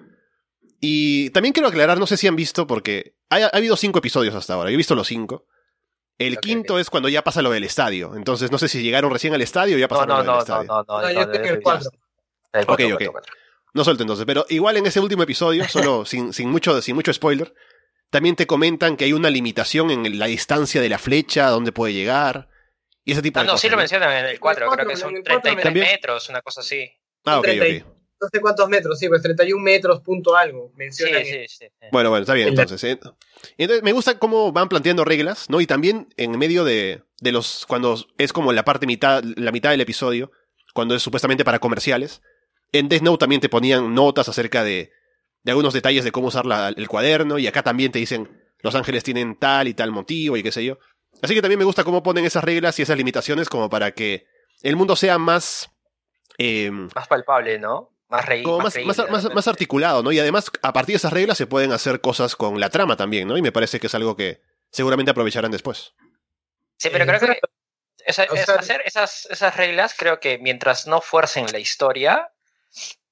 [0.80, 4.54] Y también quiero aclarar, no sé si han visto, porque ha, habido cinco episodios hasta
[4.54, 5.46] ahora, yo he visto los cinco.
[6.16, 8.14] El quinto es cuando ya pasa lo del estadio.
[8.14, 10.36] Entonces no sé si llegaron recién al estadio o ya pasaron no, no, lo del
[10.36, 10.68] no, estadio.
[10.68, 11.60] No, no, no, yo tengo el
[12.64, 12.94] 4.
[12.94, 13.18] Ok, ok.
[13.74, 17.12] No suelto entonces, pero igual en ese último episodio, solo sin, sin, mucho, sin mucho
[17.12, 17.52] spoiler,
[18.10, 21.72] también te comentan que hay una limitación en la distancia de la flecha, a dónde
[21.72, 22.48] puede llegar.
[23.04, 23.60] Y ese tipo Ah, de no, cosas.
[23.62, 23.78] sí lo ¿no?
[23.78, 25.86] mencionan en el 4, creo que son el cuatro 33 también.
[25.86, 26.88] metros, una cosa así.
[27.24, 27.94] Ah, ok, 30 ok.
[28.22, 30.68] No sé cuántos metros, sí, pues 31 metros, punto algo.
[30.70, 31.66] Sí, Mencionan sí, sí.
[31.92, 32.82] Bueno, bueno, está bien entonces.
[32.84, 32.98] ¿eh?
[33.58, 35.60] Entonces, me gusta cómo van planteando reglas, ¿no?
[35.60, 37.66] Y también en medio de, de los.
[37.66, 40.30] cuando es como la parte mitad, la mitad del episodio,
[40.72, 42.22] cuando es supuestamente para comerciales.
[42.74, 44.90] En Death Note también te ponían notas acerca de,
[45.42, 48.28] de algunos detalles de cómo usar la- el cuaderno, y acá también te dicen
[48.60, 50.78] los ángeles tienen tal y tal motivo y qué sé yo.
[51.22, 54.26] Así que también me gusta cómo ponen esas reglas y esas limitaciones como para que
[54.62, 55.70] el mundo sea más.
[56.38, 57.90] eh, Más palpable, ¿no?
[58.08, 58.42] Más reír.
[58.44, 60.10] como más, más, más- más articulado, ¿no?
[60.12, 63.28] Y además, a partir de esas reglas se pueden hacer cosas con la trama también,
[63.28, 63.36] ¿no?
[63.38, 64.40] Y me parece que es algo que
[64.72, 65.94] seguramente aprovecharán después.
[66.78, 67.48] Sí, pero creo que Exacto.
[68.04, 72.28] esa- O es- hacer esas, esas reglas, creo que mientras no fuercen la historia,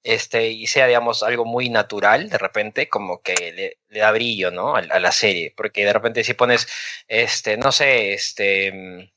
[0.02, 4.50] este, y sea, digamos, algo muy natural, de repente, como que le, le da brillo,
[4.50, 4.76] ¿no?
[4.76, 5.52] A, a la serie.
[5.56, 6.66] Porque de repente si pones,
[7.08, 8.72] este, no sé, este.
[8.72, 9.10] mm,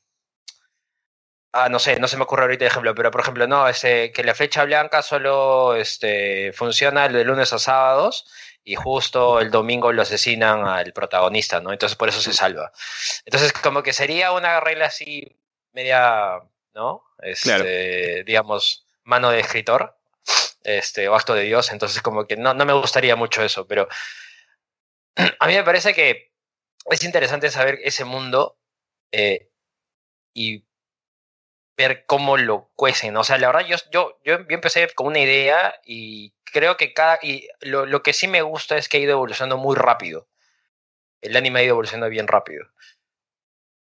[1.52, 4.12] Ah, no sé, no se me ocurre ahorita el ejemplo, pero por ejemplo, no, este,
[4.12, 8.26] que la flecha blanca solo este, funciona de lunes a sábados
[8.62, 11.72] y justo el domingo lo asesinan al protagonista, ¿no?
[11.72, 12.72] Entonces por eso se salva.
[13.24, 15.34] Entonces, como que sería una regla así
[15.72, 16.40] media,
[16.74, 17.04] ¿no?
[17.22, 17.64] Este, Claro.
[18.26, 19.96] digamos, mano de escritor,
[20.66, 21.70] este, o acto de Dios.
[21.70, 23.88] Entonces, como que no, no me gustaría mucho eso, pero
[25.40, 26.32] a mí me parece que
[26.86, 28.58] es interesante saber ese mundo
[29.12, 29.50] eh,
[30.34, 30.66] y
[31.76, 33.16] ver cómo lo cuecen.
[33.16, 37.18] O sea, la verdad, yo, yo, yo, empecé con una idea y creo que cada.
[37.22, 40.28] Y lo, lo que sí me gusta es que ha ido evolucionando muy rápido.
[41.20, 42.66] El anime ha ido evolucionando bien rápido.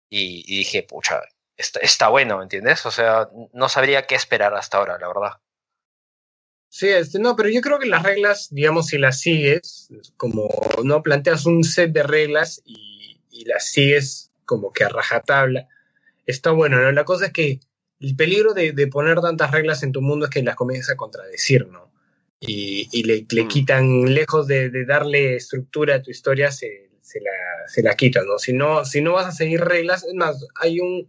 [0.10, 1.22] Y, dije, pucha,
[1.58, 2.86] está bueno, ¿entiendes?
[2.86, 5.42] O sea, no sabría qué esperar hasta ahora, la verdad.
[6.69, 10.49] Sí, este, no, pero yo creo que las reglas, digamos, si las sigues, como
[10.84, 15.67] no planteas un set de reglas y, y las sigues como que a rajatabla,
[16.25, 16.91] está bueno, ¿no?
[16.91, 17.60] La cosa es que
[17.99, 20.97] el peligro de, de poner tantas reglas en tu mundo es que las comienzas a
[20.97, 21.91] contradecir, ¿no?
[22.39, 23.47] Y, y le, le Mm.
[23.47, 27.32] quitan, lejos de, de darle estructura a tu historia, se, se la,
[27.67, 28.38] se la quitan, ¿no?
[28.38, 28.86] Si, ¿no?
[28.86, 31.08] si no vas a seguir reglas, es más, hay un,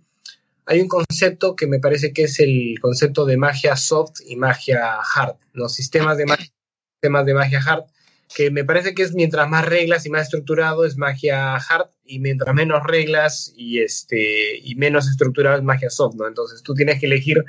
[0.69, 4.99] hay un concepto que me parece que es el concepto de magia soft y magia
[5.15, 5.71] hard, ¿no?
[5.71, 6.53] Sistemas de magia,
[6.93, 7.85] sistemas de magia hard,
[8.35, 12.19] que me parece que es mientras más reglas y más estructurado es magia hard y
[12.19, 16.29] mientras menos reglas y este y menos estructurado es magia soft, ¿no?
[16.29, 17.43] Entonces tú tienes que elegir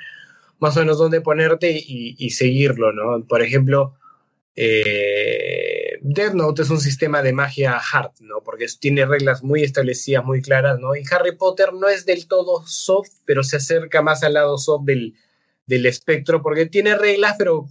[0.59, 3.25] más o menos dónde ponerte y, y seguirlo, ¿no?
[3.27, 3.95] Por ejemplo,
[4.55, 8.41] eh, Death Note es un sistema de magia hard, ¿no?
[8.43, 10.95] Porque tiene reglas muy establecidas, muy claras, ¿no?
[10.95, 14.85] Y Harry Potter no es del todo soft, pero se acerca más al lado soft
[14.85, 15.15] del,
[15.65, 17.67] del espectro, porque tiene reglas, pero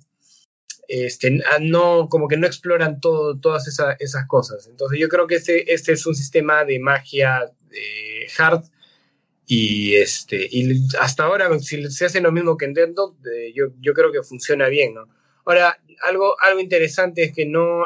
[0.88, 4.66] este, ah, no, como que no exploran todas esa- esas cosas.
[4.68, 8.64] Entonces yo creo que este, este es un sistema de magia eh, hard
[9.46, 13.16] y, este, y hasta ahora, si se hace lo mismo que en Death Note,
[13.48, 15.08] eh, yo, yo creo que funciona bien, ¿no?
[15.46, 17.84] Ahora, algo, algo interesante es que no,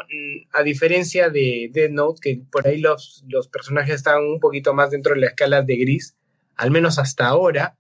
[0.53, 4.91] a diferencia de Death Note, que por ahí los, los personajes están un poquito más
[4.91, 6.17] dentro de la escala de gris,
[6.57, 7.77] al menos hasta ahora,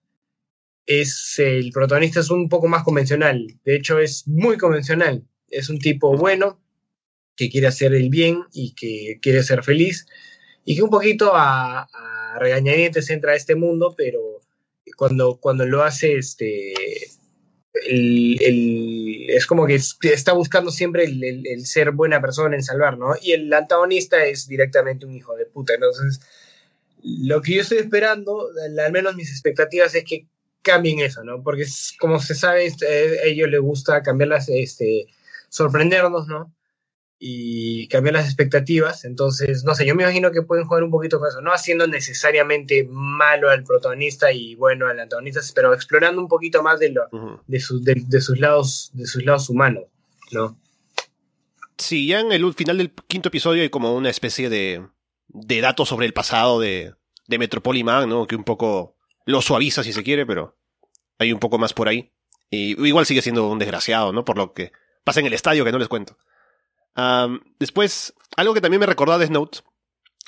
[0.86, 3.46] es el protagonista es un poco más convencional.
[3.64, 5.24] De hecho, es muy convencional.
[5.48, 6.60] Es un tipo bueno
[7.36, 10.06] que quiere hacer el bien y que quiere ser feliz
[10.64, 14.40] y que un poquito a, a regañadientes entra a este mundo, pero
[14.96, 16.74] cuando, cuando lo hace, este,
[17.88, 22.62] el, el- es como que es- está buscando siempre el, el- ser buena persona, en
[22.62, 23.14] salvar, ¿no?
[23.20, 25.74] Y el antagonista es directamente un hijo de puta.
[25.74, 26.20] Entonces,
[27.02, 28.48] lo que yo estoy esperando,
[28.84, 30.26] al menos mis expectativas, es que
[30.62, 31.42] cambien eso, ¿no?
[31.42, 31.66] Porque
[31.98, 32.86] como se sabe, este,
[33.20, 35.06] a ellos les gusta cambiarlas, este,
[35.48, 36.54] sorprendernos, ¿no?
[37.24, 39.04] Y cambiar las expectativas.
[39.04, 41.86] Entonces, no sé, yo me imagino que pueden jugar un poquito con eso, no haciendo
[41.86, 47.02] necesariamente malo al protagonista y bueno al antagonista, pero explorando un poquito más de, lo,
[47.46, 49.84] de, sus de, de sus lados, de sus lados humanos.
[50.32, 50.58] ¿no?
[51.78, 54.84] Sí, ya en el final del quinto episodio hay como una especie de,
[55.28, 56.94] de datos sobre el pasado de,
[57.28, 58.26] de Metropoliman, ¿no?
[58.26, 60.56] Que un poco lo suaviza si se quiere, pero
[61.18, 62.12] hay un poco más por ahí.
[62.50, 64.24] Y igual sigue siendo un desgraciado, ¿no?
[64.24, 64.72] Por lo que
[65.04, 66.18] pasa en el estadio, que no les cuento.
[67.58, 69.58] Después, algo que también me recordó a Death Note,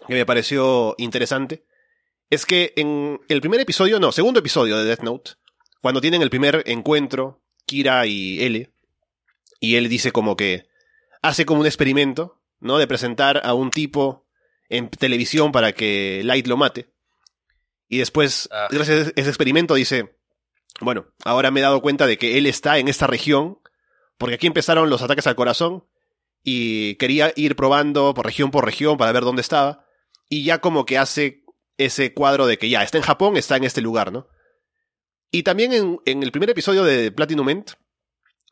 [0.06, 1.64] que me pareció interesante,
[2.30, 5.32] es que en el primer episodio, no, segundo episodio de Death Note,
[5.80, 8.70] cuando tienen el primer encuentro, Kira y L,
[9.60, 10.66] y él dice como que
[11.22, 12.78] hace como un experimento, ¿no?
[12.78, 14.26] De presentar a un tipo
[14.68, 16.90] en televisión para que Light lo mate.
[17.88, 18.68] Y después, ah.
[18.70, 20.16] gracias a ese experimento, dice,
[20.80, 23.58] bueno, ahora me he dado cuenta de que él está en esta región,
[24.18, 25.84] porque aquí empezaron los ataques al corazón,
[26.44, 29.86] y quería ir probando por región por región para ver dónde estaba,
[30.28, 31.42] y ya como que hace
[31.78, 34.28] ese cuadro de que ya está en Japón, está en este lugar, ¿no?
[35.32, 37.72] Y también en, en el primer episodio de Platinum End,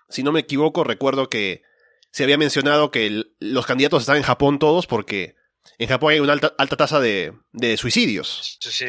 [0.08, 1.62] si no me equivoco, recuerdo que
[2.10, 5.36] se había mencionado que los candidatos están en Japón todos porque
[5.78, 8.58] en Japón hay una alta, alta tasa de, de suicidios.
[8.60, 8.86] Sí, sí.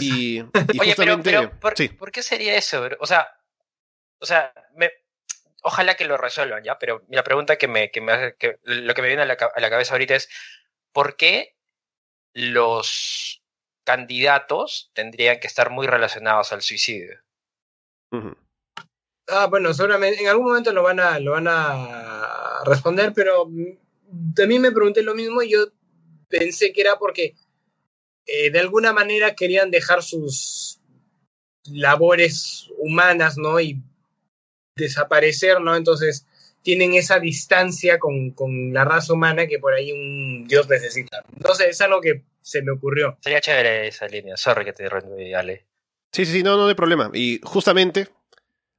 [0.00, 2.86] Y, y Oye, pero, pero ¿por, ¿por, qué sería eso?
[3.00, 3.26] O sea,
[4.20, 4.90] o sea me,
[5.62, 6.78] ojalá que lo resuelvan, ¿ya?
[6.78, 9.60] Pero la pregunta que me, que me que lo que me viene a la, a
[9.60, 10.28] la, cabeza ahorita es,
[10.92, 11.56] ¿por qué
[12.34, 13.42] los
[13.84, 17.18] candidatos tendrían que estar muy relacionados al suicidio?
[19.28, 23.48] Ah, bueno, seguramente en algún momento lo van a, lo van a responder, pero
[24.34, 25.66] también me pregunté lo mismo y yo
[26.28, 27.34] pensé que era porque
[28.26, 30.80] eh, de alguna manera querían dejar sus
[31.64, 33.60] labores humanas, ¿no?
[33.60, 33.82] Y
[34.76, 35.76] desaparecer, ¿no?
[35.76, 36.26] Entonces
[36.62, 41.24] tienen esa distancia con, con, la raza humana que por ahí un dios necesita.
[41.32, 43.18] Entonces es algo que se me ocurrió.
[43.20, 44.36] Sería chévere esa línea.
[44.36, 44.86] Sorry que te
[45.34, 45.66] Ale.
[46.12, 47.10] Sí, sí, sí, no, no hay problema.
[47.14, 48.08] Y justamente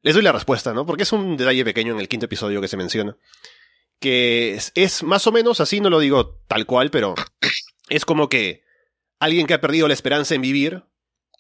[0.02, 0.86] les doy la respuesta, ¿no?
[0.86, 3.18] Porque es un detalle pequeño en el quinto episodio que se menciona.
[4.00, 7.16] Que es, es más o menos así, no lo digo tal cual, pero
[7.90, 8.64] es como que
[9.20, 10.84] alguien que ha perdido la esperanza en vivir,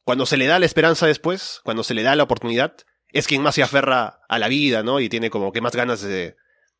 [0.03, 2.75] cuando se le da la esperanza después, cuando se le da la oportunidad,
[3.13, 4.99] es quien más se aferra a la vida, ¿no?
[4.99, 6.35] Y tiene como que más ganas de,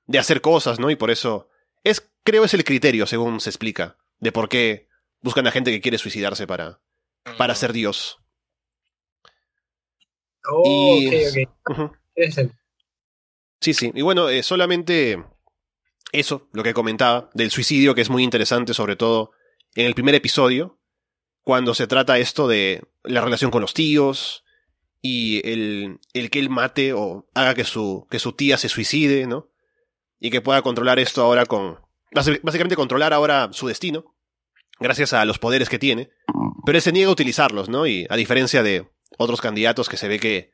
[0.07, 0.89] de hacer cosas, ¿no?
[0.89, 1.47] Y por eso
[1.83, 4.89] es, creo es el criterio, según se explica, de por qué
[5.21, 6.81] buscan a gente que quiere suicidarse para,
[7.37, 8.17] para ser Dios.
[10.51, 11.47] Oh, y,
[13.61, 13.91] Sí, sí.
[13.95, 15.23] Y bueno, eh, solamente
[16.11, 19.31] eso, lo que comentaba, del suicidio, que es muy interesante, sobre todo
[19.75, 20.81] en el primer episodio,
[21.43, 24.42] cuando se trata esto de la relación con los tíos
[25.03, 29.27] y el, el que él mate o haga que su, que su tía se suicide,
[29.27, 29.51] ¿no?
[30.19, 31.77] Y que pueda controlar esto ahora con...
[32.11, 34.15] Básicamente controlar ahora su destino,
[34.79, 36.09] gracias a los poderes que tiene,
[36.65, 37.85] pero él se niega a utilizarlos, ¿no?
[37.85, 38.87] Y a diferencia de
[39.17, 40.53] otros candidatos que se ve que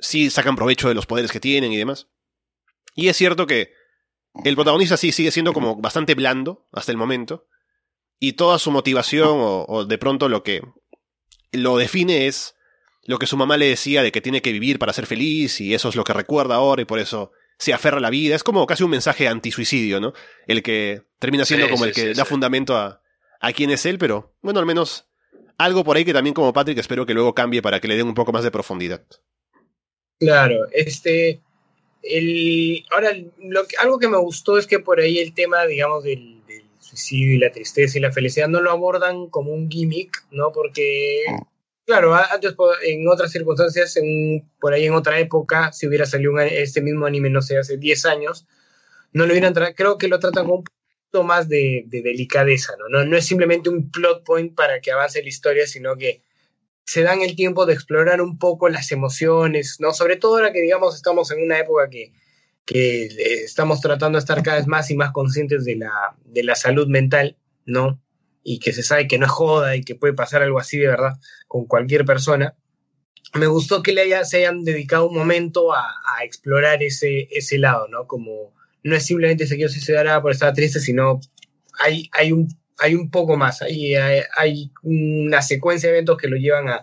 [0.00, 2.08] sí sacan provecho de los poderes que tienen y demás.
[2.94, 3.72] Y es cierto que
[4.44, 7.46] el protagonista sí sigue siendo como bastante blando hasta el momento,
[8.18, 10.62] y toda su motivación o, de pronto lo que
[11.52, 12.56] lo define es
[13.04, 15.74] lo que su mamá le decía de que tiene que vivir para ser feliz y
[15.74, 18.34] eso es lo que recuerda ahora y por eso se aferra a la vida.
[18.34, 20.12] Es como casi un mensaje anti-suicidio, ¿no?
[20.46, 23.02] El que termina siendo como el que da fundamento a,
[23.40, 25.08] a quién es él, pero bueno, al menos
[25.58, 28.06] algo por ahí que también como Patrick espero que luego cambie para que le den
[28.06, 29.04] un poco más de profundidad.
[30.18, 31.40] Claro, este,
[32.02, 36.40] el, ahora, lo algo que me gustó es que por ahí el tema, digamos, del,
[36.78, 40.52] suicidio y la tristeza y la felicidad no lo abordan como un gimmick, ¿no?
[40.52, 41.24] Porque,
[41.86, 46.80] claro, antes en otras circunstancias, en, por ahí en otra época, si hubiera salido este
[46.80, 48.46] mismo anime, no sé, hace 10 años,
[49.12, 52.88] no lo hubieran creo que lo tratan con un poquito más de, delicadeza, ¿no?
[52.88, 53.04] ¿no?
[53.04, 56.22] No es simplemente un plot point para que avance la historia, sino que
[56.84, 59.92] se dan el tiempo de explorar un poco las emociones, ¿no?
[59.92, 62.12] Sobre todo ahora que, digamos, estamos en una época que
[62.64, 65.92] que eh, estamos tratando de estar cada vez más y más conscientes de la,
[66.24, 68.00] de la salud mental, ¿no?
[68.44, 70.88] Y que se sabe que no es joda y que puede pasar algo así de
[70.88, 71.12] verdad
[71.46, 72.54] con cualquier persona.
[73.34, 77.58] Me gustó que le haya, se hayan dedicado un momento a, a, explorar ese, ese
[77.58, 78.06] lado, ¿no?
[78.06, 78.52] Como
[78.82, 81.20] no es simplemente se quiero suicidar por estar triste, sino
[81.78, 86.28] hay, hay, un, hay un poco más, hay, hay, hay una secuencia de eventos que
[86.28, 86.82] lo llevan a,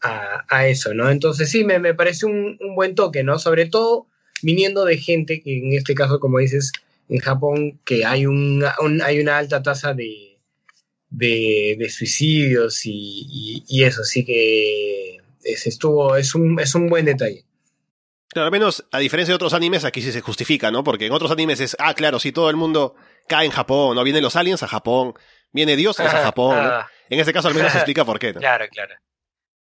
[0.00, 1.10] a, a eso, ¿no?
[1.10, 3.38] Entonces sí, me, me parece un, un buen toque, ¿no?
[3.38, 4.06] Sobre todo
[4.42, 6.72] viniendo de gente que en este caso, como dices,
[7.08, 8.64] en Japón, que hay, un,
[9.04, 10.35] hay una alta tasa de,
[11.16, 17.44] de, suicidios y, y, eso, así que es, estuvo, es, un, es un buen detalle.
[18.28, 20.84] Claro, al menos a diferencia de otros animes, aquí sí se justifica, ¿no?
[20.84, 22.94] Porque en otros animes es, ah, claro, si todo el mundo
[23.26, 24.04] cae en Japón, ¿no?
[24.04, 25.14] Vienen los aliens a Japón,
[25.52, 26.86] viene Dios a Japón, ¿no?
[27.08, 28.40] En este caso al menos se explica por qué, ¿no?
[28.40, 28.94] Claro, claro.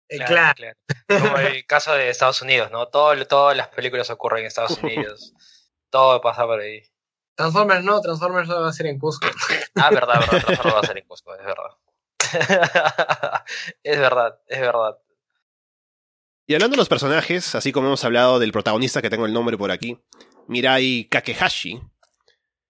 [0.08, 0.74] Eh, claro,
[1.08, 2.86] Como el caso de Estados Unidos, ¿no?
[2.88, 5.32] Todo, todas las películas ocurren en Estados Unidos.
[5.90, 6.82] Todo pasa por ahí.
[7.34, 9.26] Transformers no, Transformers va a ser en Cusco.
[9.76, 11.70] Ah, verdad, verdad, Transformers va a ser en Cusco, es verdad.
[13.82, 14.98] es verdad, es verdad.
[16.46, 19.56] Y hablando de los personajes, así como hemos hablado del protagonista que tengo el nombre
[19.56, 19.98] por aquí,
[20.48, 21.80] Mirai Kakehashi,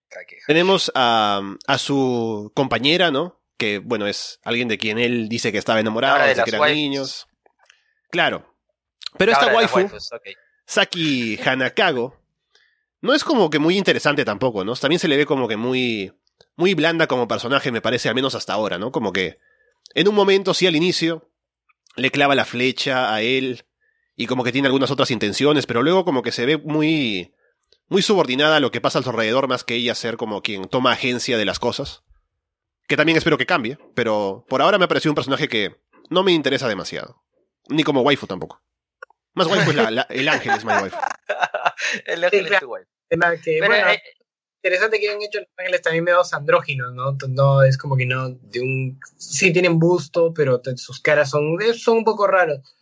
[0.09, 0.45] Kakehashi.
[0.47, 3.41] tenemos a, a su compañera, ¿no?
[3.57, 6.51] Que, bueno, es alguien de quien él dice que estaba enamorado Ahora de desde que
[6.51, 6.77] eran waifus.
[6.77, 7.27] niños.
[8.11, 8.55] Claro.
[9.17, 10.11] Pero esta Ahora las waifu, waifus.
[10.67, 12.17] Saki Hanakago,
[13.03, 14.75] no es como que muy interesante tampoco, ¿no?
[14.75, 16.13] También se le ve como que muy,
[16.57, 18.91] muy blanda como personaje, me parece, al menos hasta ahora, ¿no?
[18.93, 19.39] Como que
[19.95, 21.31] en un momento, sí, al inicio,
[21.97, 23.65] le clava la flecha a él
[24.17, 27.35] y como que tiene algunas otras intenciones, pero luego como que se ve muy,
[27.89, 30.65] muy subordinada a lo que pasa a su alrededor más que ella ser como quien
[30.69, 32.05] toma agencia de las cosas.
[32.89, 35.77] Que también espero que cambie, pero por ahora me ha parecido un personaje que
[36.11, 37.23] no me interesa demasiado.
[37.69, 38.63] Ni como waifu tampoco.
[39.35, 40.97] Más waifu es la- el ángel, es más waifu.
[42.07, 42.91] El ángel es tu waifu.
[43.13, 44.03] Tema que, Pero, bueno, eh,
[44.63, 47.15] interesante que hayan hecho los ángeles también medio andróginos, ¿no?
[47.29, 51.59] No es como que no, de un, sí tienen busto, pero te- sus caras son,
[51.75, 52.75] son un poco raros.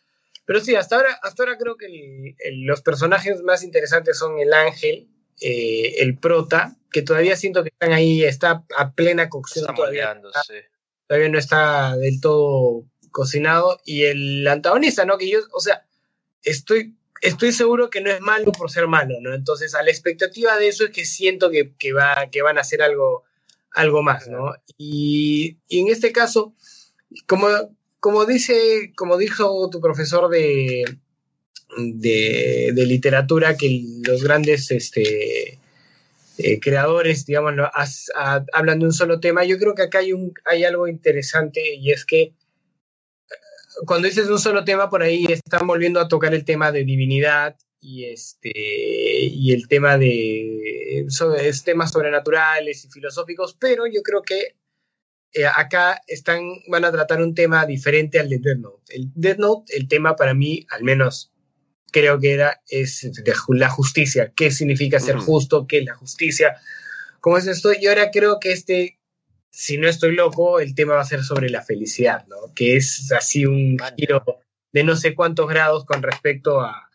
[0.44, 4.38] Pero sí, hasta ahora, hasta ahora creo que el- el- los personajes más interesantes son
[4.38, 5.08] el ángel,
[5.40, 10.20] eh, el prota, que todavía siento que están ahí, está a plena cocción está todavía,
[11.08, 15.18] todavía no está del todo cocinado, y el antagonista, ¿no?
[15.18, 15.84] Que yo, o sea,
[16.44, 19.34] estoy, estoy seguro que no es malo por ser malo, ¿no?
[19.34, 22.62] Entonces, a la expectativa de eso es que siento que, que, va, que van a
[22.62, 23.24] hacer algo,
[23.72, 24.54] algo más, ¿no?
[24.76, 26.54] Y, y en este caso,
[27.26, 27.48] como,
[28.00, 30.84] como dice, como dijo tu profesor de,
[31.76, 35.58] de, de literatura, que los grandes este,
[36.38, 37.54] eh, creadores, digamos,
[38.52, 41.92] hablan de un solo tema, yo creo que acá hay, un, hay algo interesante y
[41.92, 42.32] es que
[43.86, 47.56] cuando dices un solo tema, por ahí están volviendo a tocar el tema de divinidad
[47.80, 54.22] y este y el tema de so- es temas sobrenaturales y filosóficos, pero yo creo
[54.22, 54.56] que
[55.32, 58.96] eh, acá están van a tratar un tema diferente al de Death Note.
[58.96, 61.32] El Death Note, el tema para mí, al menos
[61.92, 66.56] creo que era es de la justicia, qué significa ser justo, qué es la justicia,
[67.20, 67.70] cómo es esto.
[67.78, 68.99] Y ahora creo que este
[69.50, 72.36] si no estoy loco, el tema va a ser sobre la felicidad, ¿no?
[72.54, 74.24] Que es así un giro
[74.72, 76.88] de no sé cuántos grados con respecto a,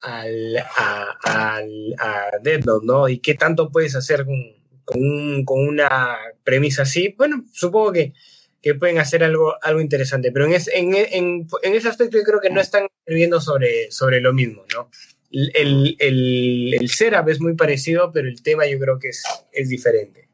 [0.00, 3.08] al, a, al- a Note, ¿no?
[3.08, 4.36] Y qué tanto puedes hacer con,
[4.84, 7.14] con, un- con una premisa así.
[7.16, 8.12] Bueno, supongo que,
[8.60, 12.24] que pueden hacer algo, algo interesante, pero en, es- en, en- en ese aspecto yo
[12.24, 14.90] creo que no están escribiendo sobre, sobre lo mismo, ¿no?
[15.30, 19.22] El, el, el, el setup es muy parecido, pero el tema yo creo que es,
[19.52, 20.28] es diferente.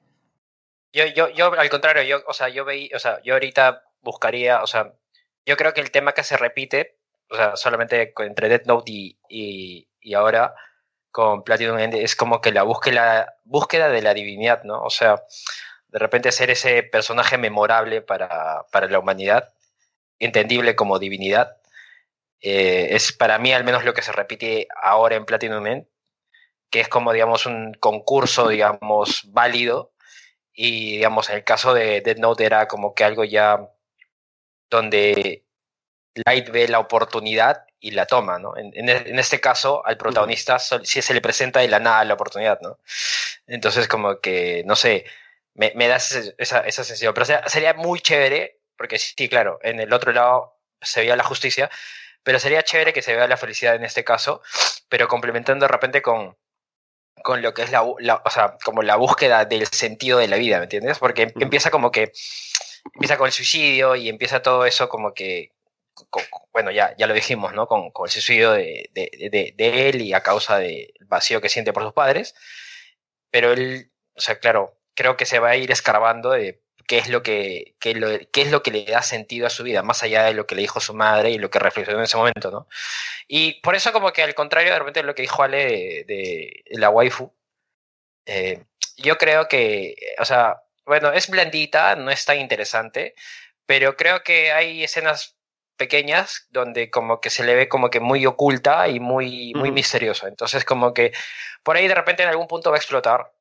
[0.92, 4.62] Yo, yo, yo, al contrario, yo, o sea, yo veí, o sea, yo ahorita buscaría,
[4.62, 4.92] o sea,
[5.46, 6.98] yo creo que el tema que se repite,
[7.31, 10.55] o sea, solamente entre Death Note y, y, y ahora
[11.11, 14.83] con Platinum End es como que la búsqueda, búsqueda de la divinidad, ¿no?
[14.83, 15.22] O sea,
[15.88, 19.53] de repente ser ese personaje memorable para, para la humanidad,
[20.18, 21.57] entendible como divinidad,
[22.40, 25.87] eh, es para mí al menos lo que se repite ahora en Platinum End,
[26.70, 29.92] que es como, digamos, un concurso, digamos, válido
[30.54, 33.70] y, digamos, en el caso de Dead Note era como que algo ya
[34.70, 35.44] donde
[36.26, 38.56] Light ve la oportunidad y la toma, ¿no?
[38.56, 42.14] En, en, en este caso, al protagonista sí se le presenta de la nada la
[42.14, 42.78] oportunidad, ¿no?
[43.46, 45.06] Entonces, como que, no sé,
[45.54, 47.14] me, me da esa, esa sensación.
[47.14, 51.24] Pero sea- sería muy chévere, porque sí, claro, en el otro lado se veía la
[51.24, 51.70] justicia,
[52.22, 54.42] pero sería chévere que se vea la felicidad en este caso,
[54.88, 56.36] pero complementando de repente con,
[57.23, 60.58] con lo que es la, o sea, como la búsqueda del sentido de la vida,
[60.58, 60.98] ¿me entiendes?
[60.98, 62.13] Porque empieza como que,
[62.94, 65.52] empieza con el suicidio y empieza todo eso como que,
[65.94, 67.67] con- con- bueno, ya, ya lo dijimos, ¿no?
[67.67, 71.48] Con, con el suicidio de, de, de- de él y a causa del vacío que
[71.50, 72.35] siente por sus padres,
[73.31, 77.08] pero él, o sea, claro, creo que se va a ir escarbando de qué es
[77.08, 80.02] lo que, qué lo- qué es lo que le da sentido a su vida, más
[80.02, 82.50] allá de lo que le dijo su madre y lo que reflexionó en ese momento,
[82.50, 82.66] ¿no?
[83.28, 85.58] Y por eso como que al contrario de repente lo que dijo Ale
[86.04, 87.32] de, de la waifu,
[88.26, 88.64] eh,
[88.96, 93.14] yo creo que, o sea, bueno, es blandita, no es tan interesante,
[93.66, 95.36] pero creo que hay escenas
[95.76, 99.74] pequeñas donde como que se le ve como que muy oculta y muy, muy Ujú.
[99.76, 100.26] misteriosa.
[100.26, 101.12] Entonces como que
[101.62, 103.32] por ahí de repente en algún punto va a explotar.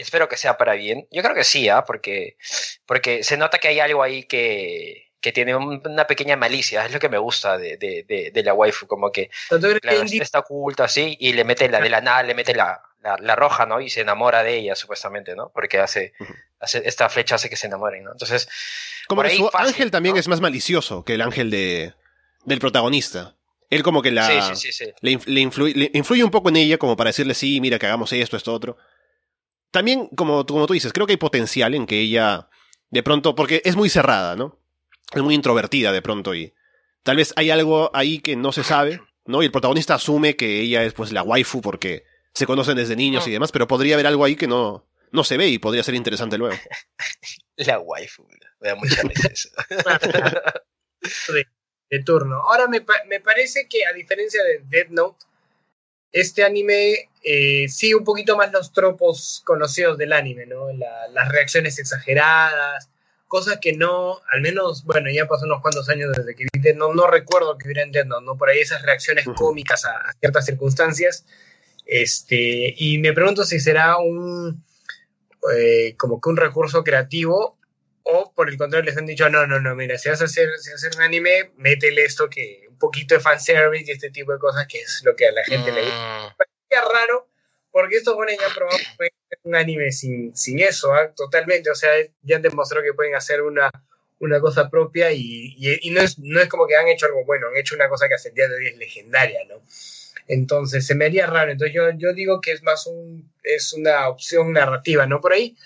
[0.00, 1.06] Espero que sea para bien.
[1.10, 1.84] Yo creo que sí, ¿ah?
[1.84, 2.36] porque,
[2.86, 6.84] porque se nota que hay algo ahí que, que tiene un- una pequeña malicia.
[6.86, 9.66] Es lo que me gusta de, de, de, de la waifu, como que ¿No te
[9.66, 12.54] crees que claro, está oculta así y le mete la de la nada, le mete
[12.54, 13.80] la, la, la roja, ¿no?
[13.80, 15.50] Y se enamora de ella, supuestamente, ¿no?
[15.54, 16.12] Porque hace,
[16.58, 18.12] hace esta flecha hace que se enamoren, ¿no?
[18.12, 18.48] Entonces,
[19.08, 20.20] Como que su fácil, ángel también ¿no?
[20.20, 21.94] es más malicioso que el ángel de,
[22.44, 23.36] del protagonista.
[23.70, 24.26] Él como que la...
[24.26, 24.92] Sí, sí, sí, sí.
[25.00, 27.78] Le, inf- le influye, le influye un poco en ella como para decirle, sí, mira,
[27.78, 28.76] que hagamos esto, esto, otro.
[29.70, 32.48] También, como, tú- como tú dices, creo que hay potencial en que ella,
[32.90, 34.58] de pronto, porque es muy cerrada, ¿no?
[35.14, 36.54] Es muy introvertida de pronto y
[37.02, 39.42] tal vez hay algo ahí que no se sabe, ¿no?
[39.42, 42.04] Y el protagonista asume que ella es pues la waifu porque
[42.34, 45.36] se conocen desde niños y demás, pero podría haber algo ahí que no, no se
[45.36, 46.56] ve y podría ser interesante luego.
[47.56, 48.26] La waifu,
[48.60, 49.48] me da mucha risa eso.
[51.32, 51.46] de,
[51.90, 52.36] de turno.
[52.48, 55.24] Ahora me, pa- me parece que a diferencia de Death Note,
[56.12, 60.72] este anime eh, sigue un poquito más los tropos conocidos del anime, ¿no?
[60.72, 62.88] La- las reacciones exageradas,
[63.28, 66.94] cosas que no, al menos, bueno, ya pasó unos cuantos años desde que vi Note,
[66.94, 68.36] no recuerdo que hubiera en Death Note, ¿no?
[68.36, 71.24] Por ahí esas reacciones cómicas a, a ciertas circunstancias.
[71.86, 74.64] Este, y me pregunto si será un,
[75.54, 77.58] eh, como que un recurso creativo
[78.02, 80.48] o por el contrario les han dicho, no, no, no, mira, si vas a hacer,
[80.58, 84.32] si vas a hacer un anime, métele esto que poquito de fanservice y este tipo
[84.32, 86.36] de cosas que es lo que a la gente le gusta.
[86.36, 87.28] Mm, Es raro,
[87.70, 91.12] porque estos buenos ya han probado que pueden hacer un anime sin, sin eso, ¿ah?
[91.14, 91.90] totalmente, o sea,
[92.22, 93.70] ya han demostrado que pueden hacer una,
[94.18, 97.24] una cosa propia y, y, y no, es, no es como que han hecho algo
[97.24, 99.62] bueno, han hecho una cosa que hasta el día de hoy es legendaria, ¿no?
[100.28, 104.08] Entonces, se me haría raro, entonces yo, yo digo que es más un, es una
[104.08, 105.20] opción narrativa, ¿no?
[105.20, 105.56] Por ahí,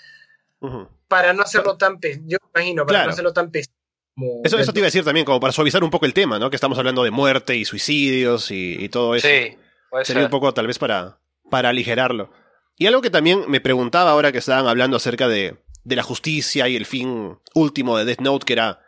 [0.59, 0.89] Ujú.
[1.07, 3.05] para no hacerlo tan pesado, yo me imagino, para Claro.
[3.07, 3.75] no hacerlo tan pesado
[4.15, 4.41] como...
[4.43, 6.49] Eso, eso te iba a decir también, como para suavizar un poco el tema, ¿no?
[6.49, 9.27] Que estamos hablando de muerte y suicidios y, y todo eso.
[9.27, 9.57] sí,
[9.89, 10.27] puede Sería ser.
[10.27, 12.31] un poco tal vez para, para aligerarlo.
[12.77, 16.67] Y algo que también me preguntaba ahora que estaban hablando acerca de, de la justicia
[16.67, 18.81] y el fin último de Death Note, que era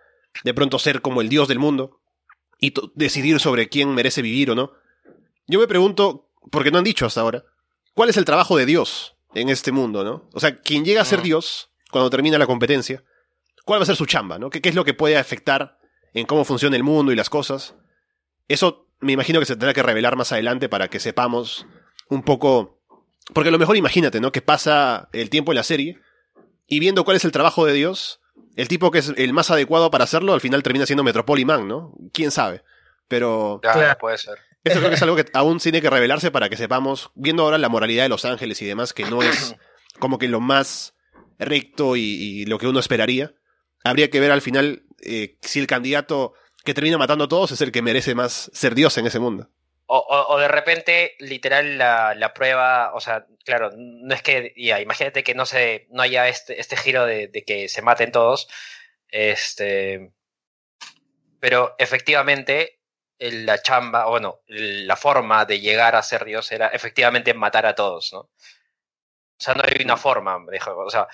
[0.44, 2.02] de pronto ser como el dios del mundo
[2.60, 4.72] y decidir sobre quién merece vivir o no.
[5.48, 7.46] Yo me pregunto, porque no han dicho hasta ahora,
[7.94, 10.30] ¿cuál es el trabajo de Dios en este mundo, no?
[10.34, 11.24] O sea, quien llega a ser Mm.
[11.24, 13.04] Dios cuando termina la competencia,
[13.68, 14.50] ¿cuál va a ser su chamba, no?
[14.50, 15.78] ¿Qué, qué es lo que puede afectar
[16.14, 17.76] en cómo funciona el mundo y las cosas?
[18.48, 21.68] Eso me imagino que se tendrá que revelar más adelante para que sepamos
[22.10, 22.82] un poco.
[23.34, 24.32] Porque a lo mejor imagínate, ¿no?
[24.32, 26.00] Que pasa el tiempo en la serie
[26.66, 28.22] y viendo cuál es el trabajo de Dios,
[28.56, 31.94] el tipo que es el más adecuado para hacerlo al final termina siendo Metropoliman, ¿no?
[32.14, 32.64] ¿Quién sabe?
[33.08, 33.98] Pero Claro, Claro.
[34.00, 34.38] puede ser.
[34.64, 37.58] eso creo que es algo que aún tiene que revelarse para que sepamos, viendo ahora
[37.58, 39.56] la moralidad de Los Ángeles y demás, que no es
[40.00, 40.96] como que lo más
[41.38, 43.34] recto y, y lo que uno esperaría.
[43.90, 46.34] Habría que ver al final eh, si el candidato
[46.64, 49.50] que termina matando a todos es el que merece más ser Dios en ese mundo.
[49.90, 55.34] O, de repente, literal, la, la prueba, o sea, claro, no es que, imagínate que
[55.34, 58.50] no se, no haya este, este giro de, que se maten todos,
[59.08, 60.12] este,
[61.40, 62.82] pero efectivamente
[63.18, 68.12] la chamba, bueno, la forma de llegar a ser Dios era efectivamente matar a todos,
[68.12, 68.20] ¿no?
[68.20, 68.32] O
[69.38, 71.08] sea, no hay una forma, dijo, o sea,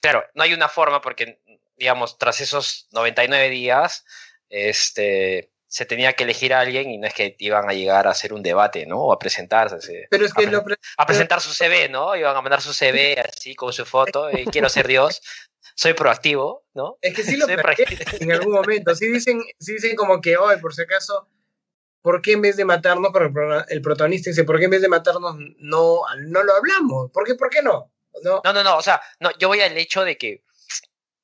[0.00, 1.40] claro, no hay una forma porque,
[1.82, 4.04] digamos, tras esos 99 días,
[4.48, 8.10] este, se tenía que elegir a alguien y no es que iban a llegar a
[8.10, 9.00] hacer un debate, ¿no?
[9.00, 9.80] O a presentarse.
[9.80, 12.14] se- Pero es que a, lo, presen- a presentar su CV, ¿no?
[12.14, 15.20] Iban a mandar su CV así con su foto, y quiero ser Dios,
[15.74, 16.98] soy proactivo, ¿no?
[17.00, 18.94] Es que sí lo en algún momento.
[18.94, 21.28] Sí dicen, sí dicen como que, hoy por si acaso,
[22.00, 24.88] ¿por qué en vez de matarnos, pero el protagonista dice, ¿por qué en vez de
[24.88, 27.10] matarnos no, no lo hablamos?
[27.10, 27.90] ¿Por qué, por qué no?
[28.22, 28.40] ¿No?
[28.44, 30.44] No, no, no, o sea, no, yo voy al hecho de que,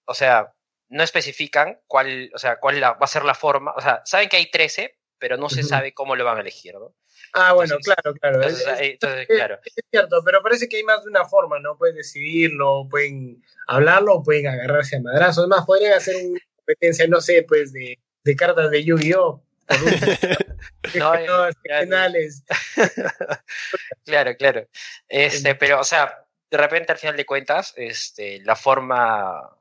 [0.09, 0.53] o sea,
[0.89, 4.29] no especifican cuál, o sea, cuál la- va a ser la forma, o sea, saben
[4.29, 6.95] que hay 13, pero no se sabe cómo lo van a elegir, ¿no?
[7.35, 8.37] Ah, bueno, Entonces- claro, claro.
[8.37, 9.59] Entonces, Es- entonces, claro.
[9.65, 11.77] es cierto, pero parece que hay más de una forma, ¿no?
[11.77, 15.39] Pueden decidirlo, pueden hablarlo, pueden agarrarse a madrazos.
[15.45, 19.43] Además, podrían hacer una competencia, no sé, pues, de, de cartas de Yu-Gi-Oh!
[20.95, 21.81] No, No, ya, ya.
[21.83, 22.45] finales.
[24.05, 24.67] Claro, claro.
[25.09, 29.55] Este, pero, o sea, de repente al final de cuentas, este, la forma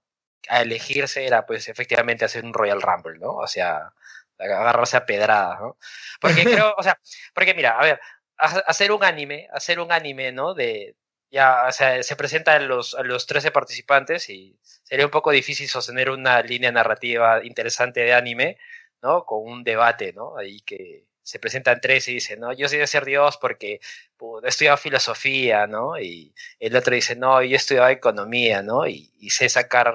[0.50, 3.32] a elegirse era, pues, efectivamente hacer un Royal Rumble, ¿no?
[3.36, 3.94] O sea,
[4.38, 5.78] agarrarse a pedradas, ¿no?
[6.22, 7.00] Porque creo, o sea,
[7.34, 8.00] porque mira, a ver,
[8.38, 10.54] ha- hacer un anime, hacer un anime, ¿no?
[10.54, 10.96] De,
[11.32, 15.32] ya, o sea, se presenta a los, a los 13 participantes y sería un poco
[15.32, 18.58] difícil sostener una línea narrativa interesante de anime,
[19.02, 19.26] ¿no?
[19.26, 20.38] Con un debate, ¿no?
[20.38, 23.82] Ahí que se presentan tres y dicen, no, yo soy de ser Dios porque
[24.18, 26.00] pu- he estudiado filosofía, ¿no?
[26.00, 28.88] Y el otro dice, no, yo he estudiado economía, ¿no?
[28.88, 29.94] Y, y sé sacar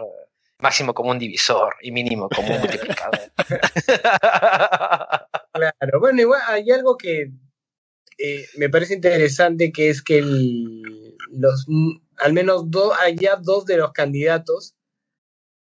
[0.62, 3.20] máximo como un divisor y mínimo como un multiplicador.
[5.54, 7.30] Claro, bueno, igual hay algo que
[8.18, 11.66] eh, me parece interesante, que es que el- los,
[12.18, 14.74] al menos dos, allá dos de los candidatos,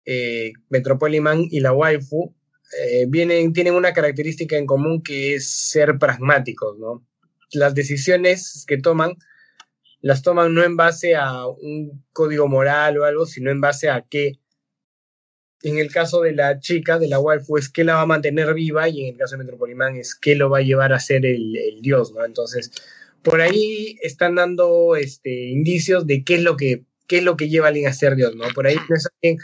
[0.04, 2.34] eh, Metropoliman y la waifu,
[2.82, 7.06] eh, vienen, tienen una característica en común que es ser pragmáticos, ¿no?
[7.52, 9.14] Las decisiones que toman
[10.00, 14.04] las toman no en base a un código moral o algo, sino en base a
[14.08, 14.38] qué
[15.62, 18.54] en el caso de la chica, de la waifu, es que la va a mantener
[18.54, 21.26] viva y en el caso de Metropolimán es que lo va a llevar a ser
[21.26, 22.24] el, el dios, ¿no?
[22.24, 22.70] Entonces,
[23.22, 27.48] por ahí están dando este, indicios de qué es lo que, qué es lo que
[27.48, 28.44] lleva a alguien a ser dios, ¿no?
[28.54, 29.38] Por ahí no es alguien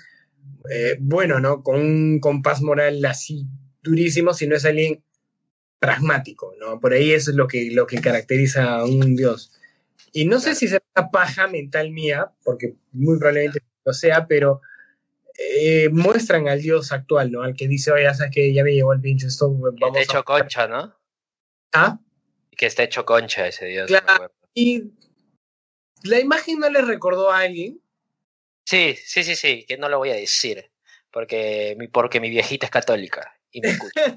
[0.71, 1.63] eh, bueno, ¿no?
[1.63, 3.47] Con un compás moral así
[3.83, 5.03] durísimo, sino es alguien
[5.79, 6.81] pragmático, ¿no?
[6.81, 9.53] Por ahí eso es lo que, lo que caracteriza a un dios.
[10.13, 14.63] Y no sé si será una paja mental mía, porque muy probablemente lo sea, pero
[15.37, 17.43] eh, muestran al dios actual, ¿no?
[17.43, 20.01] Al que dice, oye, sabes que ya me llegó el pinche esto, vamos que está
[20.01, 20.97] hecho concha, ¿no?
[21.73, 21.99] ¿Ah?
[22.57, 23.89] Que está hecho concha ese dios.
[23.89, 24.33] Claro.
[24.55, 24.93] Y
[26.05, 27.81] la imagen no le recordó a alguien.
[28.65, 30.71] Sí, sí, sí, sí, que no lo voy a decir,
[31.11, 34.15] porque mi, porque mi viejita es católica y me escucha.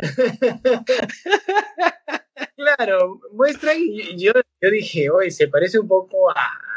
[2.56, 6.69] claro, muestra y yo, yo dije, oye, se parece un poco a,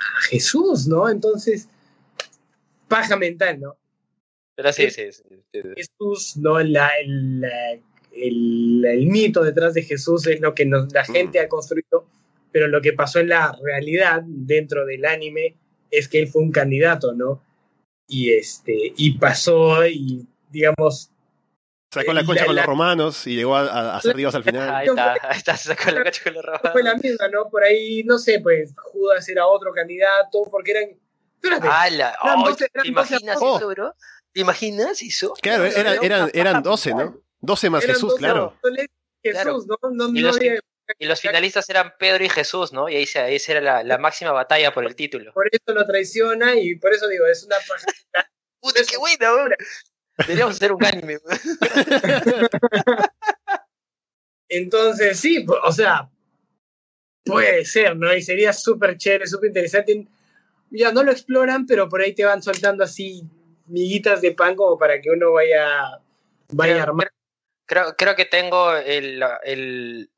[0.00, 1.08] a, Jesús, ¿no?
[1.08, 1.68] Entonces,
[2.88, 3.76] paja mental, ¿no?
[4.54, 5.22] Pero sí, sí, sí,
[5.52, 5.60] sí.
[5.76, 6.58] Jesús, ¿no?
[6.60, 7.72] La, la,
[8.12, 11.44] el, el, mito detrás de Jesús es lo que nos, la gente mm.
[11.44, 12.06] ha construido,
[12.52, 15.54] pero lo que pasó en la realidad dentro del anime
[15.90, 17.42] es que él fue un candidato, ¿no?
[18.06, 21.10] Y, este, y pasó y, digamos,
[21.92, 24.44] Sacó la concha la, con la, los romanos y llegó a, a ser Dios al
[24.44, 24.72] final.
[24.72, 26.72] Ahí está, ahí está, sacó la concha con los romanos.
[26.72, 27.50] Fue la misma, ¿no?
[27.50, 30.90] Por ahí, no sé, pues Judas era otro candidato, porque eran.
[31.34, 31.66] Espérate.
[31.68, 32.16] ¡Hala!
[32.22, 33.94] Oh, eran 12, eran ¿Te imaginas 12 eso, bro?
[34.32, 35.34] ¿Te imaginas eso?
[35.42, 37.22] Claro, eran, eran, eran 12, ¿no?
[37.40, 38.56] 12 más eran Jesús, 12, claro.
[39.22, 39.76] Jesús, ¿no?
[39.90, 40.60] no, y, no los, había...
[40.98, 42.88] y, los, finalistas eran Pedro y Jesús, ¿no?
[42.88, 45.32] Y ahí, se, ahí era la, la, máxima batalla por el título.
[45.32, 47.56] Por eso lo traiciona y por eso digo, es una.
[48.60, 49.56] ¡Puta, qué buena, bro!
[50.26, 51.18] Deberíamos hacer un anime.
[54.48, 56.10] Entonces, sí, o sea,
[57.24, 58.12] puede ser, ¿no?
[58.14, 60.06] Y sería súper chévere, súper interesante.
[60.70, 63.24] Ya no lo exploran, pero por ahí te van soltando así
[63.66, 66.00] miguitas de pan como para que uno vaya,
[66.52, 67.10] vaya creo, a armar.
[67.66, 70.10] Creo, creo que tengo el, el,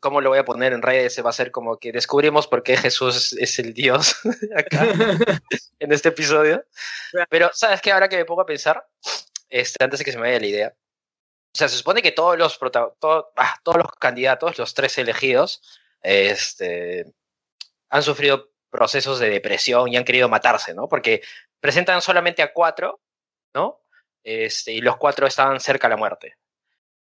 [0.00, 1.22] ¿Cómo lo voy a poner en redes?
[1.24, 4.16] Va a ser como que descubrimos por qué Jesús es el Dios
[4.56, 4.86] acá
[5.78, 6.64] en este episodio.
[7.28, 7.92] Pero, ¿sabes qué?
[7.92, 8.86] Ahora que me pongo a pensar,
[9.50, 10.74] este, antes de que se me vaya la idea,
[11.54, 12.58] o sea, se supone que todos los,
[12.98, 15.62] todo, ah, todos los candidatos, los tres elegidos,
[16.02, 17.12] este,
[17.90, 20.88] han sufrido procesos de depresión y han querido matarse, ¿no?
[20.88, 21.22] Porque
[21.60, 23.00] presentan solamente a cuatro,
[23.54, 23.80] ¿no?
[24.24, 26.36] Este, y los cuatro estaban cerca a la muerte.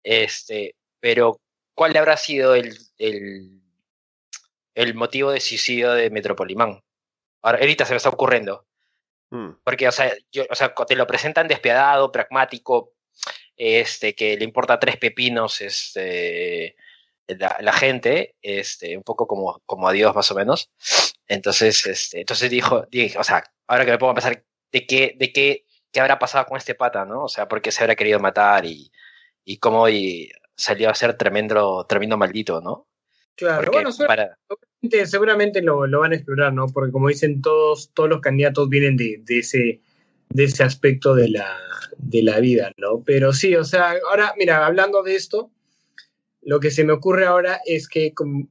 [0.03, 1.41] Este, pero
[1.75, 3.61] ¿cuál habrá sido el, el,
[4.75, 6.83] el motivo de suicidio de Metropolimán?
[7.43, 8.67] Ahora, ahorita se me está ocurriendo.
[9.31, 9.53] Mm.
[9.65, 12.93] Porque, o sea, yo, o sea, te lo presentan despiadado, pragmático,
[13.57, 16.77] este, que le importa tres pepinos este,
[17.27, 20.71] la, la, gente, este, un poco como, como a Dios más o menos.
[21.27, 25.15] Entonces, este, entonces dijo, dije, o sea, ahora que me pongo a pensar de qué,
[25.17, 27.25] de qué, qué habrá pasado con este pata, ¿no?
[27.25, 28.93] O sea, por qué se habrá querido matar y,
[29.45, 32.87] y cómo y salió a ser tremendo, tremendo maldito, ¿no?
[33.35, 34.37] Claro, Porque bueno, para...
[34.49, 36.67] seguramente, seguramente lo, lo, van a explorar, ¿no?
[36.69, 39.81] Porque como dicen todos, todos los candidatos vienen de, de ese
[40.33, 41.59] de ese aspecto de la,
[41.99, 43.03] de la vida, ¿no?
[43.05, 45.51] Pero sí, o sea, ahora, mira, hablando de esto,
[46.41, 48.49] lo que se me ocurre ahora es que, como,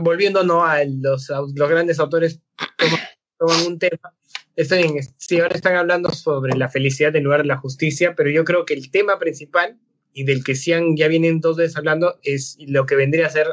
[0.00, 0.64] volviendo ¿no?
[0.64, 2.40] a los, los grandes autores
[2.76, 3.00] toman,
[3.38, 4.14] toman un tema,
[4.56, 8.30] está bien, sí, ahora están hablando sobre la felicidad en lugar de la justicia, pero
[8.30, 9.78] yo creo que el tema principal
[10.12, 13.46] y del que sean, ya vienen dos veces hablando es lo que vendría a ser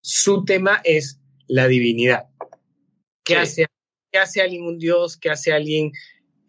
[0.00, 2.26] su tema es la divinidad.
[3.24, 3.40] ¿Qué, sí.
[3.40, 3.66] hace,
[4.12, 5.16] ¿qué hace alguien un dios?
[5.16, 5.92] ¿Qué hace alguien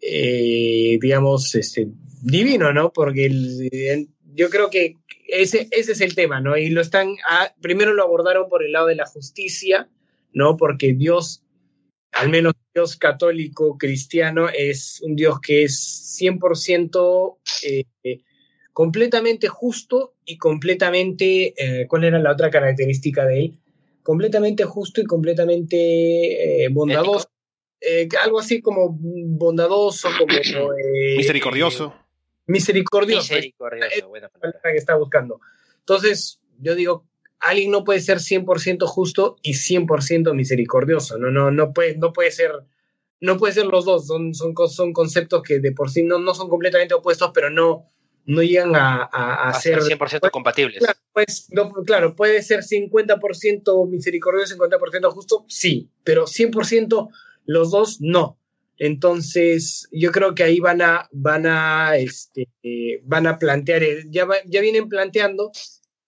[0.00, 1.88] eh, digamos, este,
[2.22, 2.92] divino, ¿no?
[2.92, 4.94] Porque el, el, yo creo que
[5.26, 6.56] ese, ese es el tema, ¿no?
[6.56, 9.88] Y lo están, ah, primero lo abordaron por el lado de la justicia,
[10.32, 10.56] ¿no?
[10.56, 11.42] Porque Dios,
[12.12, 17.84] al menos Dios católico cristiano, es un Dios que es 100% eh,
[18.78, 23.58] completamente justo y completamente, eh, ¿cuál era la otra característica de él?
[24.04, 27.28] Completamente justo y completamente eh, bondadoso.
[27.80, 30.32] Eh, algo así como bondadoso, como
[30.78, 31.92] eh, misericordioso.
[32.46, 33.34] Misericordioso.
[33.34, 35.40] Misericordioso, buena palabra que está buscando.
[35.80, 37.04] Entonces, yo digo,
[37.40, 42.30] alguien no puede ser 100% justo y 100% misericordioso, no no no puede no puede
[42.30, 42.52] ser
[43.20, 46.32] no puede ser los dos, son son, son conceptos que de por sí no, no
[46.32, 47.90] son completamente opuestos, pero no
[48.28, 50.78] no llegan a, a, a, a ser 100% pues, compatibles.
[50.80, 57.08] Claro, pues, no, claro, puede ser 50% misericordioso, 50% justo, sí, pero 100%
[57.46, 58.38] los dos no.
[58.76, 64.26] Entonces, yo creo que ahí van a, van a, este, eh, van a plantear, ya,
[64.26, 65.50] va, ya vienen planteando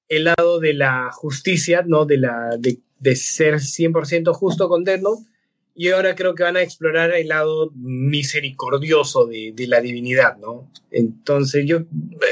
[0.09, 2.05] el lado de la justicia, ¿no?
[2.05, 5.27] De, la, de, de ser 100% justo con Deadlock,
[5.75, 10.71] y ahora creo que van a explorar el lado misericordioso de, de la divinidad, ¿no?
[10.91, 11.79] Entonces yo,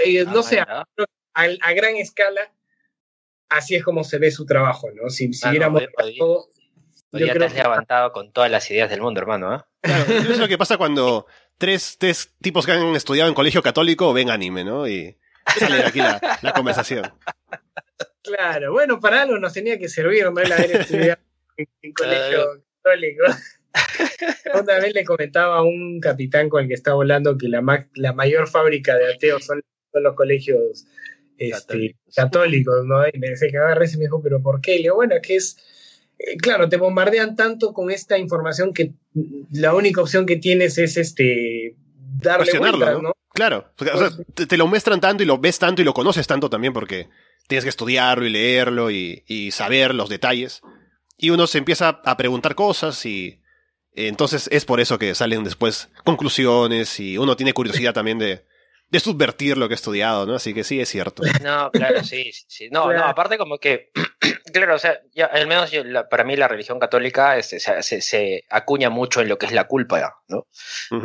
[0.04, 0.84] eh, no Ah, sé, ya.
[1.34, 2.52] a, a gran escala,
[3.48, 5.08] así es como se ve su trabajo, ¿no?
[5.10, 8.90] Si Ah, no, siguiéramos yo ya te creo has que- levantado con todas las ideas
[8.90, 9.68] del mundo, hermano, ¿ah?
[9.80, 11.26] Claro, eso es lo que pasa cuando
[11.56, 14.86] tres, tres tipos que han estudiado en colegio católico ven anime, ¿no?
[14.86, 15.16] Y
[15.58, 17.10] sale de aquí la, la conversación.
[18.22, 20.38] Claro, bueno, para algo nos tenía que servir, ¿no?
[20.40, 21.20] El haber estudiado
[21.56, 23.24] en, en colegio católico.
[24.54, 27.86] Una vez le comentaba a un capitán con el que estaba hablando que la, ma-
[27.94, 29.62] la mayor fábrica de ateos son,
[29.92, 30.86] son los colegios
[31.38, 32.14] este, Católicos.
[32.16, 33.06] católicos, ¿no?
[33.12, 34.74] Y me decía que agarré y me dijo, ¿pero por qué?
[34.74, 35.56] Y le digo, bueno, que es.
[36.18, 38.92] eh, Claro, te bombardean tanto con esta información que
[39.52, 41.76] la única opción que tienes es este
[42.20, 43.02] darle vueltas, ¿no?
[43.02, 43.12] ¿no?
[43.34, 43.72] Claro.
[43.78, 45.94] O sea, o sea, te, te lo muestran tanto y lo ves tanto y lo
[45.94, 47.08] conoces tanto también porque
[47.46, 50.60] tienes que estudiarlo y leerlo y, y saber los detalles.
[51.18, 53.42] Y uno se empieza a preguntar cosas y
[53.94, 58.46] eh, entonces es por eso que salen después conclusiones y uno tiene curiosidad también de,
[58.90, 60.34] de subvertir lo que ha estudiado, ¿no?
[60.36, 61.22] Así que sí, es cierto.
[61.42, 62.68] No, claro, sí, sí, sí.
[62.70, 62.98] No, Claro.
[63.00, 63.90] no, aparte como que,
[64.52, 67.82] claro, o sea, ya, al menos yo- la- para mí la religión católica este, se,
[67.82, 70.46] se- se acuña mucho en lo que es la culpa, ¿no?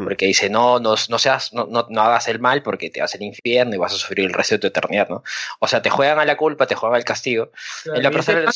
[0.04, 3.16] Porque dice, no, no, no seas, no, no, no hagas el mal porque te vas
[3.16, 5.24] al infierno y vas a sufrir el resto de tu eternidad, ¿no?
[5.60, 7.50] O sea, te juegan a la culpa, te juegan al castigo.
[7.84, 8.52] Claro, En la y dice, persona, "Ah,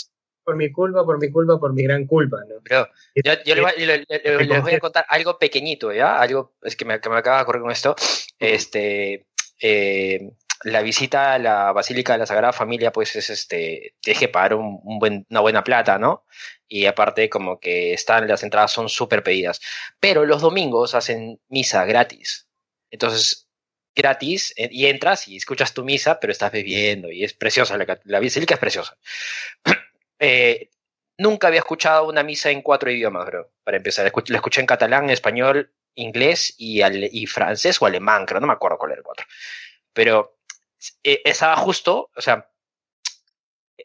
[0.48, 2.56] por mi culpa, por mi culpa, por mi gran culpa, ¿no?
[2.64, 6.18] Pero yo, yo le le- le- le- les voy a contar algo pequeñito, ¿ya?
[6.22, 7.96] Algo es que me, que me acaba de ocurrir con esto.
[8.40, 9.28] Este,
[9.62, 10.32] eh,
[10.64, 14.54] la visita a la Basílica de la Sagrada Familia, pues es este, tienes que pagar
[14.54, 16.24] un, un buen, una buena plata, ¿no?
[16.66, 19.60] Y aparte, como que están, las entradas son súper pedidas.
[20.00, 22.48] Pero los domingos hacen misa gratis.
[22.90, 23.50] Entonces,
[23.94, 28.00] gratis, eh, y entras y escuchas tu misa, pero estás bebiendo, y es preciosa, la,
[28.06, 28.98] la basílica es preciosa.
[30.20, 30.70] Eh,
[31.18, 33.52] nunca había escuchado una misa en cuatro idiomas, bro.
[33.64, 38.40] Para empezar, la escuché en catalán, español, inglés y, ale- y francés o alemán, creo,
[38.40, 39.26] no me acuerdo cuál era el cuatro.
[39.94, 40.38] Pero
[41.04, 42.50] eh, estaba justo, o sea,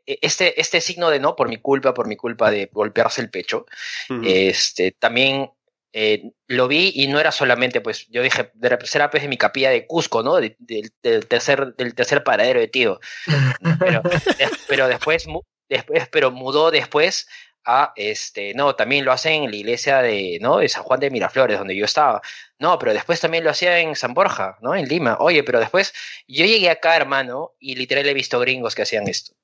[0.06, 3.30] e- este, este signo de no, por mi culpa, por mi culpa de golpearse el
[3.30, 3.66] pecho,
[4.10, 4.22] Ujú.
[4.24, 5.50] este, también
[5.94, 9.28] eh, lo vi y no era solamente, pues, yo dije, de la tercera vez de
[9.28, 10.36] mi capilla de Cusco, ¿no?
[10.36, 12.98] De- del, del tercer, del tercer paradero de tío.
[13.78, 17.28] Pero, de- pero después, mu- después, pero mudó después
[17.64, 20.58] a, este, no, también lo hacen en la iglesia de, ¿no?
[20.58, 22.20] De San Juan de Miraflores, donde yo estaba.
[22.58, 24.74] No, pero después también lo hacía en San Borja, ¿no?
[24.74, 25.16] En Lima.
[25.20, 25.92] Oye, pero después,
[26.26, 29.34] yo llegué acá, hermano, y literal he visto gringos que hacían esto.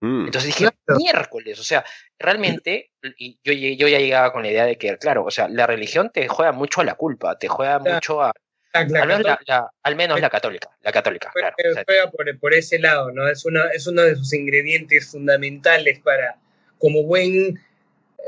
[0.00, 0.26] Mm.
[0.26, 0.98] Entonces dije, Claro.
[0.98, 1.84] miércoles, o sea,
[2.18, 5.66] realmente, y yo, yo ya llegaba con la idea de que, claro, o sea, la
[5.66, 7.94] religión te juega mucho a la culpa, te juega Claro.
[7.94, 8.32] mucho a,
[8.74, 12.10] La- la al menos la, católica la- al menos la católica, la católica, juega, claro.
[12.10, 13.28] por, por ese lado, ¿no?
[13.28, 16.36] Es, una, es uno de sus ingredientes fundamentales para,
[16.78, 17.60] como buen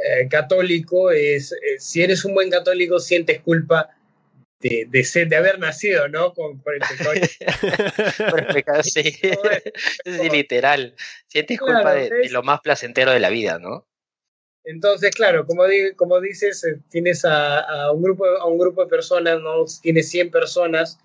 [0.04, 3.90] eh, católico, es, eh, si eres un buen católico, sientes culpa
[4.60, 6.32] de, de, ser, de haber nacido, ¿no?
[6.34, 7.12] Con, por el pecado.
[8.30, 9.02] por el pecado, sí,
[10.04, 10.94] sí, literal.
[11.26, 13.86] Sientes Claro, culpa de, lo más placentero de la vida, ¿no?
[14.64, 15.64] Entonces, claro, como,
[15.96, 19.64] como dices, eh, tienes a, a un grupo, a un grupo de personas, ¿no?
[19.82, 20.98] Tienes 100 personas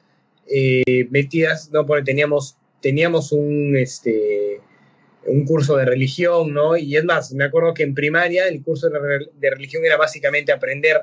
[0.47, 1.85] eh, metidas, ¿no?
[1.85, 4.61] Porque teníamos, teníamos un, este,
[5.25, 6.77] un curso de religión, ¿no?
[6.77, 9.97] Y es más, me acuerdo que en primaria el curso de, re- de religión era
[9.97, 11.01] básicamente aprender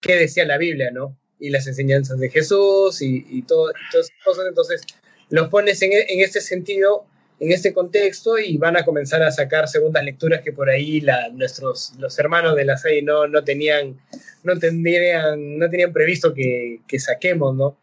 [0.00, 1.16] qué decía la Biblia, ¿no?
[1.40, 4.46] Y las enseñanzas de Jesús y, y todo, todas esas cosas.
[4.48, 4.82] Entonces,
[5.30, 7.04] los pones en, en este sentido,
[7.40, 11.28] en este contexto, y van a comenzar a sacar segundas lecturas que por ahí la,
[11.28, 13.96] nuestros, los hermanos de la serie no, no tenían,
[14.42, 17.76] no tendrían, no tenían previsto que, que saquemos, ¿no?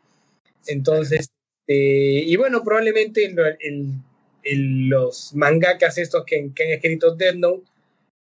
[0.67, 1.29] Entonces,
[1.67, 3.93] eh, y bueno, probablemente el- el-
[4.43, 7.63] el- los mangakas estos que, que han escrito Death Note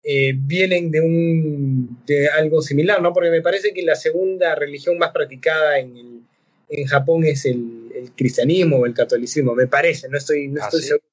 [0.04, 3.12] eh, vienen de un de algo similar, ¿no?
[3.14, 6.22] Porque me parece que la segunda religión más practicada en, el-
[6.70, 10.66] en Japón es el, el cristianismo o el catolicismo, me parece, no estoy, no Ah,
[10.66, 10.88] estoy ¿sí?
[10.88, 11.06] seguro.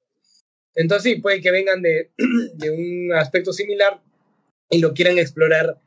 [0.74, 2.10] Entonces sí, puede que vengan de,
[2.54, 4.00] de un aspecto similar
[4.70, 5.78] y lo quieran explorar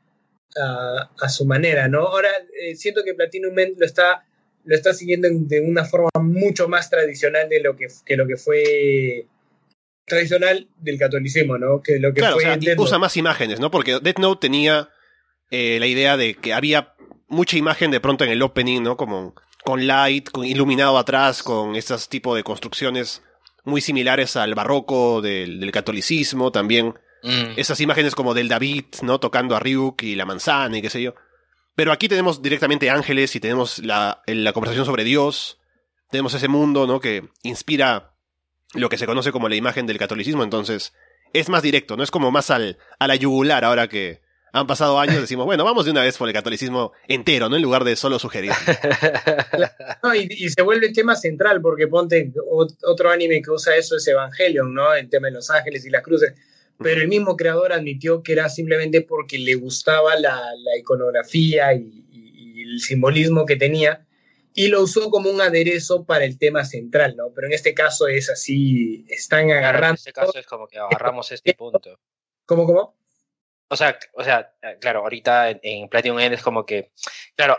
[0.59, 2.07] a, a su manera, ¿no?
[2.07, 2.29] Ahora
[2.61, 4.25] eh, siento que Platinum Men lo está,
[4.63, 8.25] lo está siguiendo en- de una forma mucho más tradicional de lo que, que lo
[8.27, 9.25] que fue
[10.05, 11.81] tradicional del catolicismo, ¿no?
[11.81, 13.69] Que lo que Claro, o fue sea, Death usa más imágenes, ¿no?
[13.71, 14.89] Porque Death Note tenía
[15.51, 16.93] eh, la idea de que había
[17.27, 18.95] mucha imagen de pronto en el opening, ¿no?
[18.95, 19.35] Como
[19.65, 23.21] con light, con iluminado atrás, con estos tipos de construcciones
[23.68, 27.57] muy similares al barroco del, del catolicismo, también Mm.
[27.57, 29.20] esas imágenes como del David, ¿no?
[29.20, 31.15] Tocando a Ryuk y la manzana y qué sé yo.
[31.76, 35.57] Pero aquí tenemos directamente ángeles y tenemos la, la conversación sobre Dios,
[36.11, 36.99] tenemos ese mundo, ¿no?
[36.99, 38.13] Que inspira
[38.76, 40.93] lo que se conoce como la imagen del catolicismo, entonces
[41.34, 42.03] es más directo, ¿no?
[42.03, 44.22] Es como más al, a la yugular ahora que
[44.54, 47.56] han pasado años, decimos, bueno, vamos de una vez por el catolicismo entero, ¿no?
[47.56, 48.52] En lugar de solo sugerir.
[50.04, 53.98] No, y, y se vuelve tema central, porque ponte ot- otro anime que usa eso
[53.98, 54.93] es Evangelion, ¿no?
[54.93, 56.34] El tema de los ángeles y las cruces.
[56.80, 62.06] Pero el mismo creador admitió que era simplemente porque le gustaba la, la iconografía y,
[62.12, 64.06] y- y el simbolismo que tenía
[64.54, 67.32] y lo usó como un aderezo para el tema central, ¿no?
[67.34, 69.95] Pero en este caso es así, están Claro, en agarrando.
[69.95, 72.00] este caso es como que agarramos este punto.
[72.45, 72.97] ¿Cómo, cómo?
[73.70, 76.91] O sea, o sea, claro, ahorita en, en Platinum End es como que,
[77.36, 77.57] claro,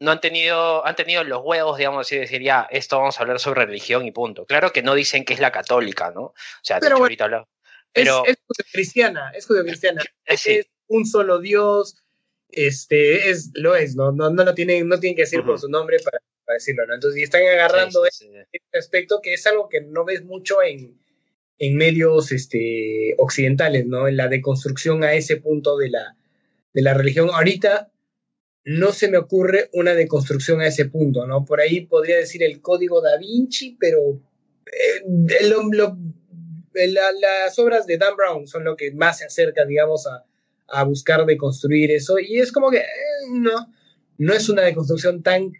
[0.00, 3.22] no han tenido, han tenido los huevos, digamos así, de decir, ya, esto vamos a
[3.22, 4.46] hablar sobre religión y punto.
[4.46, 6.22] Claro que no dicen que es la católica, ¿no?
[6.22, 7.48] O sea, de Pero hecho, bueno, ahorita habla-
[7.94, 8.36] Es, Pero, es
[9.34, 10.02] es judeocristiana.
[10.26, 11.96] eh, sí, es un solo Dios,
[12.48, 14.12] este, es, lo es, ¿no?
[14.12, 16.94] No, no lo tienen, no tienen que decir por su nombre para, para decirlo, ¿no?
[16.94, 18.38] Entonces, y están agarrando sí, sí.
[18.50, 20.98] este aspecto que es algo que no ves mucho en,
[21.64, 24.08] en medios este, occidentales, ¿no?
[24.08, 26.16] En la deconstrucción a ese punto de la,
[26.74, 27.30] de la religión.
[27.32, 27.92] Ahorita
[28.64, 31.44] no se me ocurre una deconstrucción a ese punto, ¿no?
[31.44, 33.98] Por ahí podría decir el código da Vinci, pero
[34.66, 35.04] eh,
[35.70, 35.96] lo-
[36.74, 40.24] la- las obras de Dan Brown son lo que más se acerca, digamos, a,
[40.66, 42.18] a buscar deconstruir eso.
[42.18, 42.84] Y es como que eh,
[43.30, 43.72] no,
[44.18, 45.52] no es una deconstrucción tan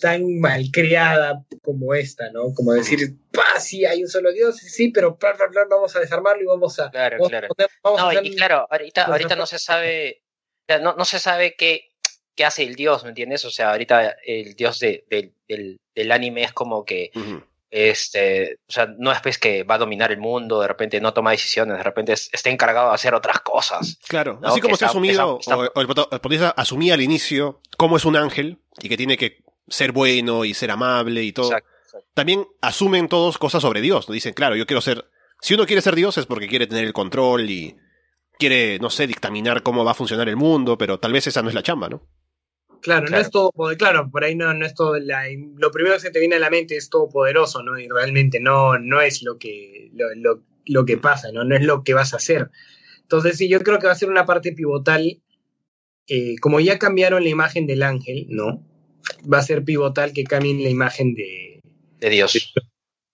[0.00, 2.52] tan malcriada como esta, ¿no?
[2.54, 6.00] Como decir, pa, sí, hay un solo Dios, sí, pero bla, bla, bla, vamos a
[6.00, 6.90] desarmarlo y vamos a...
[6.90, 7.48] Claro, vamos a claro.
[7.48, 10.22] poner- vamos a No, hacer- y claro, ahorita, ahorita no se sabe,
[10.62, 11.82] o sea, no, no se sabe qué,
[12.34, 13.44] qué hace el dios, ¿me entiendes?
[13.44, 17.10] O sea, ahorita el dios de- del- del, del anime es como que,
[17.70, 21.12] este, o sea, no es pues que va a dominar el mundo, de repente no
[21.14, 23.98] toma decisiones, de repente es- está encargado de hacer otras cosas.
[24.08, 27.00] Claro, No, así que como se ha está- asumido, está- o, el protagonista asumía al
[27.00, 29.38] inicio cómo es un ángel y que tiene que
[29.70, 31.46] ser bueno y ser amable y todo.
[31.46, 32.08] Exacto, exacto.
[32.14, 34.08] También asumen todos cosas sobre Dios.
[34.08, 34.12] ¿no?
[34.12, 35.06] Dicen, claro, yo quiero ser.
[35.40, 37.76] Si uno quiere ser Dios es porque quiere tener el control y
[38.38, 41.48] quiere, no sé, dictaminar cómo va a funcionar el mundo, pero tal vez esa no
[41.48, 42.06] es la chamba, ¿no?
[42.82, 43.22] Claro, no Claro.
[43.22, 45.24] es todo, poder- claro, por ahí no, no es todo, la-
[45.56, 47.78] lo primero que se te viene a la mente es todopoderoso, ¿no?
[47.78, 51.44] Y realmente no, no es lo que, lo, lo- lo que pasa, ¿no?
[51.44, 52.50] No es lo que vas a hacer.
[53.02, 55.20] Entonces, sí, yo creo que va a ser una parte pivotal,
[56.06, 58.66] eh, como ya cambiaron la imagen del ángel, ¿no?
[59.32, 61.60] Va a ser pivotal que cambien la imagen de,
[62.00, 62.54] De Dios.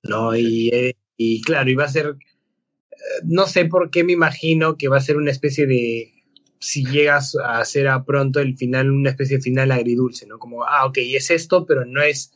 [0.02, 0.36] ¿no?
[0.36, 4.76] Y, eh, y claro, y va a ser, eh, no sé por qué me imagino
[4.76, 6.12] que va a ser una especie de,
[6.60, 10.38] si llegas a hacer a pronto el final, una especie de final agridulce, ¿no?
[10.38, 12.32] Como, ah, ok, es esto, pero no es,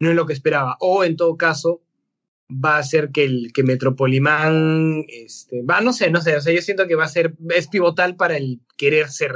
[0.00, 0.76] no es lo que esperaba.
[0.80, 1.82] O en todo caso,
[2.52, 6.52] va a ser que el que Metropolimán, este, va, no sé, no sé, o sea,
[6.52, 9.32] yo siento que va a ser, es pivotal para el querer ser,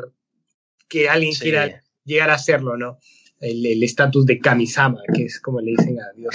[0.88, 1.42] que alguien Sí.
[1.44, 2.98] quiera llegar a serlo, ¿no?
[3.40, 6.34] El el estatus de Kamisama, que es como le dicen a Dios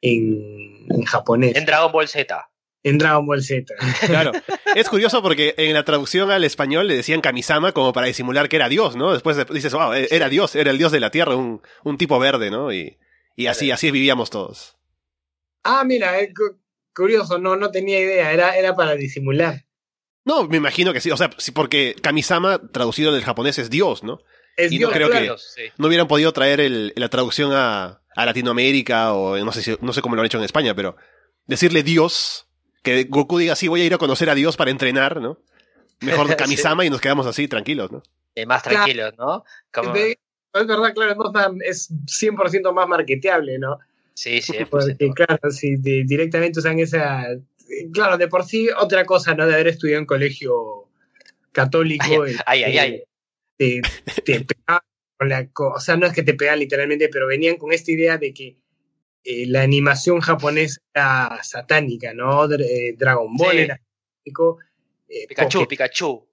[0.00, 2.48] en, en, japonés, En Dragon Ball Z.
[2.82, 3.74] en Dragon Ball Z.
[4.06, 4.32] Claro.
[4.74, 8.56] es curioso porque en la traducción al español le decían Kamisama como para disimular que
[8.56, 9.12] era Dios, ¿no?
[9.12, 12.18] Después de- dices, wow, era Dios, era el Dios de la Tierra, un, un tipo
[12.18, 12.72] verde, ¿no?
[12.72, 12.98] Y,
[13.34, 14.76] y así, así vivíamos todos.
[15.64, 16.58] Ah, mira, es cu-
[16.94, 19.64] curioso, no, no tenía idea, era, era para disimular.
[20.24, 24.02] No, me imagino que sí, o sea, sí, porque Kamisama traducido del japonés es Dios,
[24.02, 24.20] ¿no?
[24.56, 25.36] Es Y no Dios, creo claro.
[25.36, 25.62] que- sí.
[25.76, 29.92] no hubieran podido traer el- la traducción a, a Latinoamérica o no sé, si- no
[29.92, 30.96] sé cómo lo han hecho en España, pero
[31.46, 32.46] decirle Dios,
[32.82, 35.38] que Goku diga sí, voy a ir a conocer a Dios para entrenar, ¿no?
[36.00, 36.36] Mejor Sí.
[36.36, 38.02] Kamisama y nos quedamos así, tranquilos, ¿no?
[38.34, 38.76] Eh, más Claro.
[38.78, 39.44] tranquilos, ¿no?
[39.72, 40.18] Como- De-
[40.54, 43.78] Es verdad, claro, es, más- es 100% más marketeable, ¿no?
[44.14, 47.26] sí, sí, Porque, claro, si de- directamente usan esa.
[47.92, 49.46] Claro, de por sí, otra cosa, ¿no?
[49.46, 50.88] De haber estudiado en colegio
[51.52, 52.04] católico.
[52.46, 53.02] Ay, ay, ay.
[53.56, 53.82] Te,
[54.24, 54.82] te pegaban
[55.18, 58.18] con la o sea, no es que te pegan literalmente, pero venían con esta idea
[58.18, 58.58] de que
[59.24, 62.44] eh, la animación japonesa era satánica, ¿no?
[62.52, 63.58] Eh, Dragon Ball Sí.
[63.58, 64.58] era satánico,
[65.08, 66.28] eh, Pikachu, Pikachu.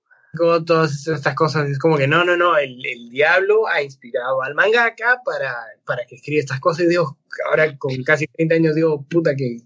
[0.66, 4.54] todas estas cosas, es como que no, no, no, el, el diablo ha inspirado al
[4.54, 5.56] mangaka para,
[5.86, 7.18] para que escriba estas cosas y digo,
[7.50, 9.62] ahora con casi 30 años digo, puta, que,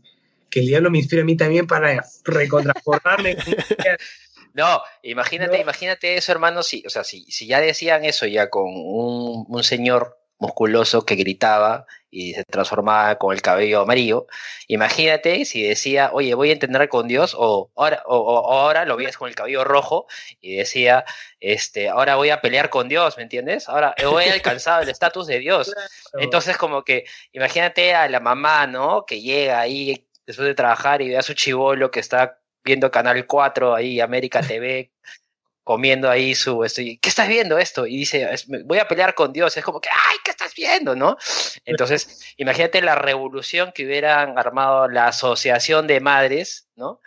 [0.49, 3.35] que el diablo me inspira a mí también para recontraformarme.
[4.57, 5.61] No, imagínate, No.
[5.61, 9.63] imagínate eso, hermano, si, o sea, si, si ya decían eso ya con un, un
[9.63, 14.27] señor musculoso que gritaba y se transformaba con el cabello amarillo,
[14.67, 18.97] imagínate si decía, oye, voy a entrenar con Dios, o ahora, o, o- ahora lo
[18.97, 20.07] veías con el cabello rojo
[20.41, 21.05] y decía,
[21.39, 23.67] este, ahora voy a pelear con Dios, ¿me entiendes?
[23.69, 25.73] Ahora voy a alcanzar el estatus de Dios.
[26.19, 29.05] Entonces, como que, imagínate a la mamá, ¿no?
[29.05, 33.25] Que llega ahí después de trabajar y ve a su chivolo que está viendo Canal
[33.25, 34.91] 4 ahí, América TV,
[35.63, 37.87] comiendo ahí su, estoy, ¿qué estás viendo esto?
[37.87, 38.29] Y dice,
[38.65, 39.55] voy a pelear con Dios.
[39.57, 40.95] Es como que, ay, ¿qué estás viendo?
[40.95, 41.17] ¿No?
[41.65, 46.99] Entonces, imagínate la revolución que hubieran armado la asociación de madres, ¿no?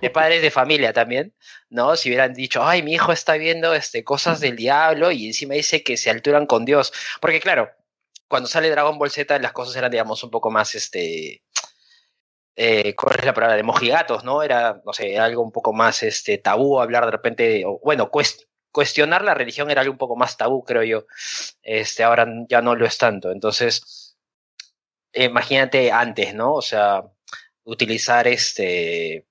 [0.00, 1.34] de padres de familia también,
[1.70, 1.96] ¿no?
[1.96, 5.82] Si hubieran dicho, ay, mi hijo está viendo este, cosas del diablo y encima dice
[5.82, 6.92] que se alturan con Dios.
[7.20, 7.70] Porque claro,
[8.28, 11.41] cuando sale Dragon Ball Z las cosas eran, digamos, un poco más, este,
[12.54, 13.56] eh, ¿cuál es la palabra?
[13.56, 14.42] De mojigatos, ¿no?
[14.42, 18.10] Era, no sé, algo un poco más este, tabú hablar de repente, o, bueno,
[18.70, 21.06] cuestionar la religión era algo un poco más tabú, creo yo.
[21.62, 23.30] Este, ahora ya no lo es tanto.
[23.30, 24.16] Entonces,
[25.12, 26.54] imagínate antes, ¿no?
[26.54, 27.02] O sea,
[27.64, 29.26] utilizar este,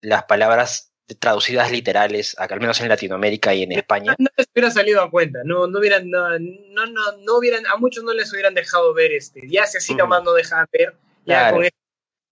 [0.00, 4.14] las palabras traducidas literales, acá al menos en Latinoamérica y en España.
[4.18, 8.02] No les hubiera salido a cuenta, no, no hubieran, no, no, no, hubieran, a muchos
[8.04, 10.96] no les hubieran dejado ver este, ya si así nomás no dejaban ver,
[11.26, 11.83] ya con esto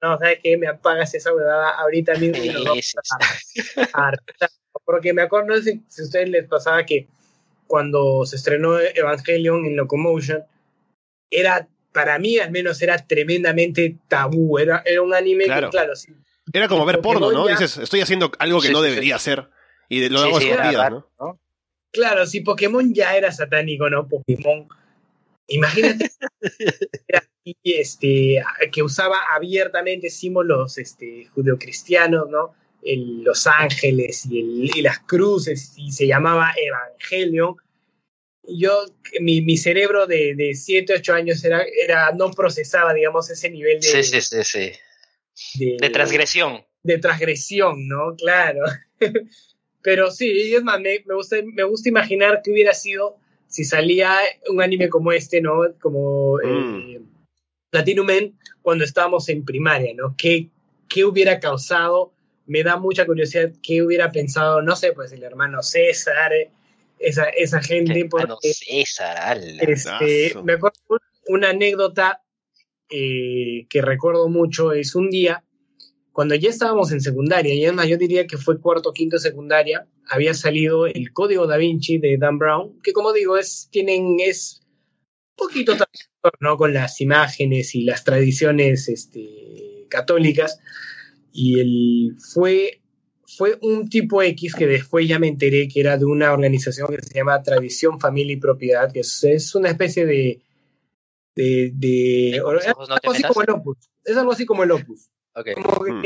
[0.03, 0.57] no, ¿sabes qué?
[0.57, 2.42] Me apagas esa huevada ahorita mismo.
[4.84, 7.07] porque me acuerdo, no sé si a ustedes les pasaba que
[7.68, 10.44] cuando se estrenó Evangelion en Locomotion,
[11.30, 14.59] era, para mí al menos, era tremendamente tabú.
[14.59, 16.12] Era, era un anime que, claro, sí.
[16.53, 17.46] Era como ver porno, ¿no?
[17.46, 19.48] Dices, estoy haciendo algo que no debería hacer.
[19.88, 21.38] Y lo hago escondidas, ¿no?
[21.92, 24.09] Claro, si Pokémon ya era satánico, ¿no?
[24.09, 24.66] Pokémon.
[25.46, 26.11] Imagínate
[27.62, 32.55] este, que usaba abiertamente símbolos este, judeocristianos, ¿no?
[32.84, 37.57] los ángeles y, las cruces, y se llamaba Evangelio.
[38.43, 38.86] Yo,
[39.20, 43.80] mi, mi cerebro de, de 7, 8 años era, era, no procesaba, digamos, ese nivel
[43.80, 43.86] de...
[43.86, 44.72] Sí, sí, sí,
[45.32, 45.76] sí.
[45.78, 46.64] De, transgresión.
[46.82, 48.16] De transgresión, ¿no?
[48.16, 48.64] Claro.
[49.82, 53.16] Pero sí, es más, me, me, gusta, me gusta imaginar que hubiera sido
[53.47, 54.18] si salía
[54.49, 55.62] un anime como este, ¿no?
[55.80, 56.38] Como...
[56.38, 56.97] Mm.
[56.97, 57.01] Eh,
[57.73, 60.14] Platinum Men cuando estábamos en primaria, ¿no?
[60.16, 60.51] ¿Qué,
[60.89, 62.12] ¿Qué hubiera causado?
[62.47, 66.33] Me da mucha curiosidad qué hubiera pensado, no sé, pues el hermano César,
[66.99, 68.05] esa, esa gente.
[68.11, 70.79] Porque, César, este, me acuerdo
[71.29, 72.20] una anécdota
[72.91, 75.43] eh, que recuerdo mucho, es un día,
[76.12, 79.87] cuando ya estábamos en secundaria, y además yo diría que fue cuarto o quinto secundaria,
[80.11, 84.62] había salido el Código Da Vinci de Dan Brown, que como digo, es, tienen, es
[85.43, 85.74] poquito
[86.40, 86.57] ¿no?
[86.57, 90.59] con las imágenes y las tradiciones este, católicas.
[91.32, 92.80] Y él fue,
[93.26, 97.03] fue un tipo X que después ya me enteré que era de una organización que
[97.03, 100.40] se llama Tradición, Familia y Propiedad, que es, una especie de...
[101.34, 103.78] de, algo así como el Opus.
[104.05, 105.11] Es algo así como el Opus.
[105.34, 106.03] Hmm.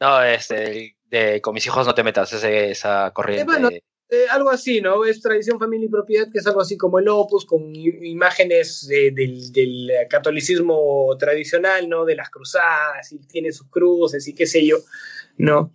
[0.00, 3.82] No, este, de, con mis hijos no te metas, esa corriente.
[4.12, 5.06] Eh, algo así, ¿no?
[5.06, 9.90] Es tradición, familia y propiedad, que es algo así como el opus, con imágenes del,
[10.10, 12.04] catolicismo tradicional, ¿no?
[12.04, 14.76] De las cruzadas, y tiene sus cruces y qué sé yo,
[15.38, 15.72] ¿no?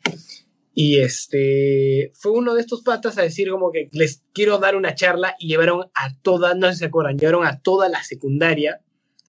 [0.76, 4.94] Y este fue uno de estos patas a decir como que les quiero dar una
[4.94, 8.82] charla y llevaron a toda, no sé si se acuerdan, llevaron a toda la secundaria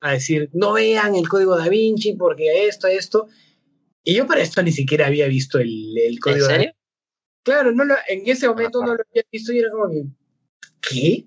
[0.02, 3.28] a decir, no vean el código da Vinci porque esto, esto.
[4.04, 6.77] Y yo para esto ni siquiera había visto el, el código ¿En serio?
[7.48, 10.04] Claro, no en ese momento no lo había visto y era como que,
[10.82, 11.26] ¿qué?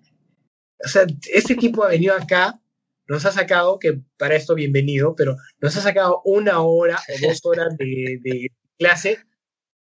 [0.85, 2.61] O sea, este tipo ha venido acá,
[3.07, 7.39] nos ha sacado, que para esto bienvenido, pero nos ha sacado una hora o dos
[7.43, 9.25] horas de, de clase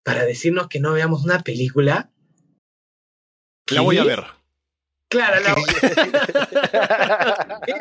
[0.03, 2.12] para decirnos que no veamos una película.
[3.70, 4.36] La voy a ver.
[5.09, 5.54] Claro, la
[7.64, 7.74] ¿Qué,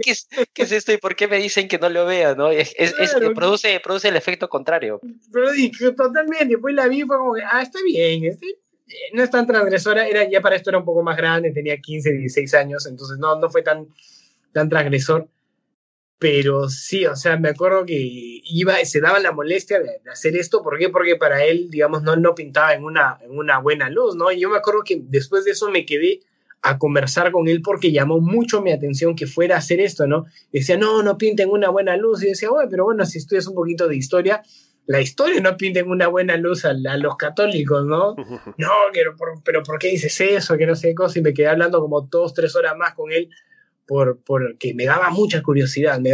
[0.00, 2.36] ¿Qué, es, ¿Qué, es, esto y por qué me dicen que no lo vea?
[2.36, 2.50] ¿no?
[2.50, 2.94] Es, es,
[3.34, 5.00] produce, produce el efecto contrario.
[5.96, 6.46] totalmente.
[6.46, 8.24] Después la vi y fue como que, ah, está bien.
[8.24, 8.46] Este,
[9.12, 10.06] no es tan transgresora.
[10.06, 13.38] Era, ya para esto era un poco más grande, tenía 15, 16 años, entonces no,
[13.38, 13.88] no fue tan,
[14.52, 15.28] tan transgresor.
[16.18, 20.62] Pero sí, o sea, me acuerdo que iba, se daba la molestia de, hacer esto.
[20.62, 20.88] ¿Por qué?
[20.88, 24.32] Porque para él, digamos, no, no pintaba en una, en una buena luz, ¿no?
[24.32, 26.20] Y yo me acuerdo que después de eso me quedé
[26.62, 30.26] a conversar con él porque llamó mucho mi atención que fuera a hacer esto, ¿no?
[30.52, 32.24] Decía, no, no pinta en una buena luz.
[32.24, 34.42] Y decía, bueno, pero bueno, si estudias un poquito de historia,
[34.86, 38.16] la historia no pinta en una buena luz a, los católicos, ¿no?
[38.56, 39.14] no, pero,
[39.44, 40.56] pero ¿por qué dices eso?
[40.56, 41.20] Que no sé qué cosa.
[41.20, 43.30] Y me quedé hablando como dos, tres horas más con él
[43.88, 46.12] por, porque me daba mucha curiosidad, me,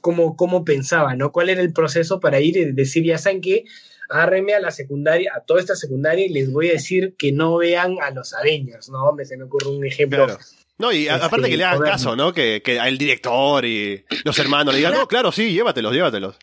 [0.00, 1.32] cómo, cómo pensaba, ¿no?
[1.32, 3.64] ¿Cuál era el proceso para ir y decir, ya saben que
[4.08, 7.58] agárrenme a la secundaria, a toda esta secundaria y les voy a decir que no
[7.58, 9.12] vean a los Avengers, ¿no?
[9.12, 10.26] Me, se me ocurre un ejemplo.
[10.78, 12.32] No, y aparte este, que le hagan caso, ¿no?
[12.32, 16.36] Que, que el director y los hermanos le digan, no, claro, sí, llévatelos, llévatelos.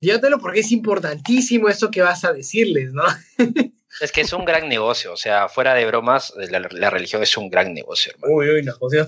[0.00, 3.02] Llévatelos porque es importantísimo eso que vas a decirles, ¿no?
[4.00, 7.50] Es que es un gran negocio, o sea, fuera de bromas, la, religión es un
[7.50, 8.34] gran negocio, hermano.
[8.34, 9.06] Uy, uy, nos pusimos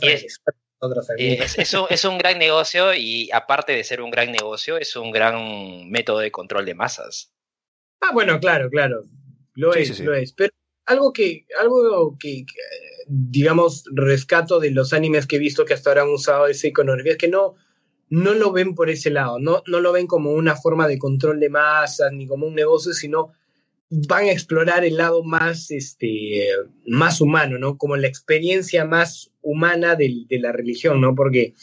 [1.16, 4.96] es, es, un, es un gran negocio y aparte de ser un gran negocio, es
[4.96, 7.32] un gran método de control de masas.
[8.00, 9.04] Ah, bueno, claro, claro.
[9.54, 10.32] Lo es, lo es.
[10.32, 10.52] Pero
[10.86, 12.46] algo que, algo que,
[13.06, 17.12] digamos, rescato de los animes que he visto que hasta ahora han usado esa iconografía
[17.12, 17.56] es que no,
[18.08, 21.40] no lo ven por ese lado, no, no lo ven como una forma de control
[21.40, 23.32] de masas ni como un negocio, sino
[23.90, 26.46] van a explorar el lado más, este,
[26.86, 27.76] más humano, ¿no?
[27.76, 31.14] Como la experiencia más humana de, la religión, ¿no?
[31.16, 31.54] Porque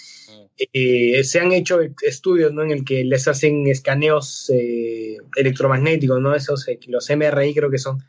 [0.73, 2.63] eh, se han hecho estudios, ¿no?
[2.63, 6.35] En el que les hacen escaneos eh, electromagnéticos, ¿no?
[6.35, 8.03] Esos, eh, los MRI creo que son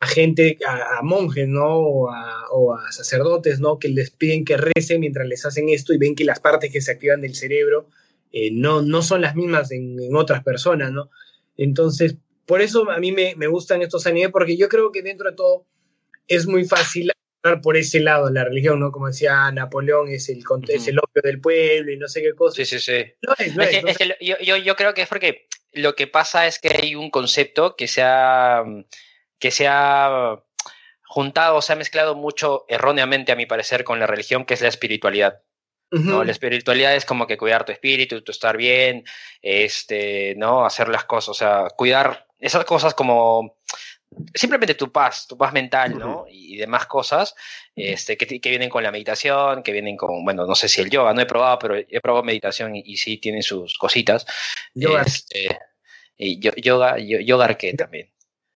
[0.00, 1.78] a, gente, a, monjes, ¿no?
[1.78, 3.78] O a, sacerdotes, ¿no?
[3.78, 6.82] Que les piden que recen mientras les hacen esto y ven que las partes que
[6.82, 7.88] se activan del cerebro
[8.52, 11.08] no, no son las mismas en, en otras personas, ¿no?
[11.56, 12.16] Entonces,
[12.46, 15.36] por eso a mí me, me gustan estos animes, porque yo creo que dentro de
[15.36, 15.66] todo
[16.26, 17.10] es muy fácil
[17.62, 18.90] por ese lado la religión, ¿no?
[18.90, 22.56] Como decía Napoleón, es el, es el opio del pueblo y no sé qué cosa.
[22.56, 23.04] Sí, sí, sí.
[23.38, 27.10] es, que, yo, yo, creo que es porque lo que pasa es que hay un
[27.10, 28.64] concepto que se ha,
[29.38, 30.42] que se ha
[31.02, 34.68] juntado, se ha mezclado mucho erróneamente, a mi parecer, con la religión, que es la
[34.68, 35.42] espiritualidad.
[35.90, 36.24] ¿no?
[36.24, 39.04] La espiritualidad es como que cuidar tu espíritu, tu estar bien,
[39.42, 40.64] este, ¿no?
[40.64, 43.58] Hacer las cosas, o sea, cuidar esas cosas como
[44.34, 46.26] simplemente tu paz, tu paz mental, ¿no?
[46.28, 47.34] Y, demás cosas
[47.74, 50.90] este, que, que, vienen con la meditación, que vienen con, bueno, no sé si el
[50.90, 54.26] yoga, no he probado, pero he probado meditación y, sí tienen sus cositas.
[54.74, 55.02] Yoga.
[55.02, 55.58] Este,
[56.16, 58.12] y yoga, yoga también.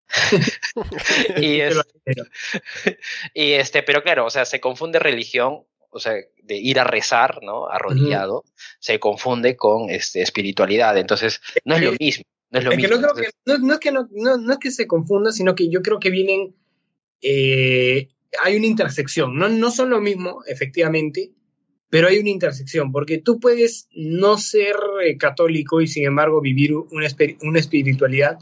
[1.37, 1.61] y,
[3.35, 7.39] y este, pero claro, o sea, se confunde religión o sea, de ir a rezar,
[7.43, 7.69] ¿no?
[7.69, 8.45] Arrodillado,
[8.81, 10.99] se confunde con este, espiritualidad.
[10.99, 12.25] Entonces, no es lo mismo.
[12.55, 12.97] No es lo mismo.
[13.67, 16.55] no, es que no, no, es que se confunda, sino que yo creo que vienen.
[17.21, 18.09] Eh,
[18.43, 19.37] hay una intersección.
[19.37, 21.33] No, no son lo mismo, efectivamente,
[21.91, 26.75] pero hay una intersección, porque tú puedes no ser eh, católico y sin embargo vivir
[26.75, 27.09] una,
[27.43, 28.39] una espiritualidad,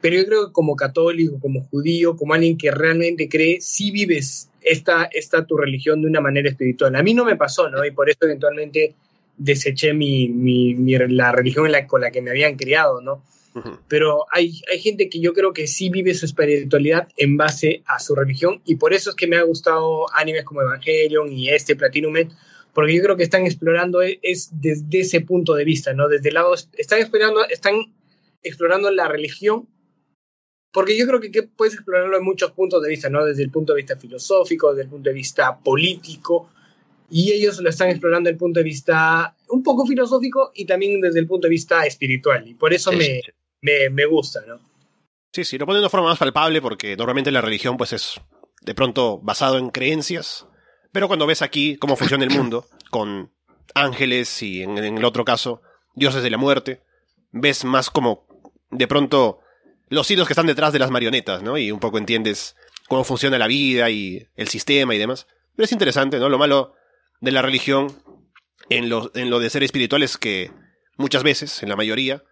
[0.00, 4.50] pero yo creo que como católico, como judío, como alguien que realmente cree, sí vives
[4.60, 6.96] esta, esta tu religión de una manera espiritual.
[6.96, 7.84] A mí no me pasó, ¿no?
[7.84, 8.94] Y por eso eventualmente
[9.36, 10.74] deseché mi, mi,
[11.08, 13.22] la religión con la que me habían criado, ¿no?
[13.88, 17.98] Pero hay, hay gente que yo creo que sí vive su espiritualidad en base a
[17.98, 21.76] su religión y por eso es que me ha gustado animes como Evangelion y este
[21.76, 22.14] Platinum
[22.72, 26.08] porque yo creo que están explorando e, es, desde ese punto de vista, ¿no?
[26.08, 27.94] Desde el lado, están explorando, están
[28.42, 29.68] explorando la religión
[30.72, 33.24] porque yo creo que, que, puedes explorarlo en muchos puntos de vista, ¿no?
[33.24, 36.50] Desde el punto de vista filosófico, desde el punto de vista político,
[37.08, 41.00] y ellos lo están explorando desde el punto de vista un poco filosófico y también
[41.00, 43.22] desde el punto de vista espiritual, y por eso me,
[43.60, 44.60] me, me, gusta, ¿no?
[45.32, 48.20] Sí, sí, lo ponen de una forma más palpable porque normalmente la religión pues es
[48.62, 50.46] de pronto basado en creencias,
[50.92, 53.32] pero cuando ves aquí cómo funciona el mundo, con
[53.74, 55.62] ángeles y en, en el otro caso,
[55.94, 56.82] dioses de la muerte,
[57.32, 58.26] ves más como
[58.70, 59.40] de pronto
[59.88, 61.58] los hilos que están detrás de las marionetas, ¿no?
[61.58, 62.56] Y un poco entiendes
[62.88, 65.26] cómo funciona la vida y el sistema y demás.
[65.54, 66.28] Pero es interesante, ¿no?
[66.28, 66.74] Lo malo
[67.20, 67.96] de la religión
[68.68, 70.50] en lo, en lo de ser espiritual es que
[70.96, 72.24] muchas veces, en la mayoría,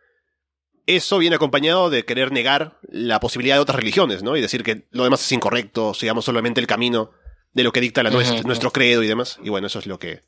[0.86, 4.36] eso viene acompañado de querer negar la posibilidad de otras religiones, ¿no?
[4.36, 7.10] Y decir que lo demás es incorrecto, sigamos solamente el camino
[7.52, 9.38] de lo que dicta la nuestro, credo y demás.
[9.42, 10.22] Y bueno, eso es lo que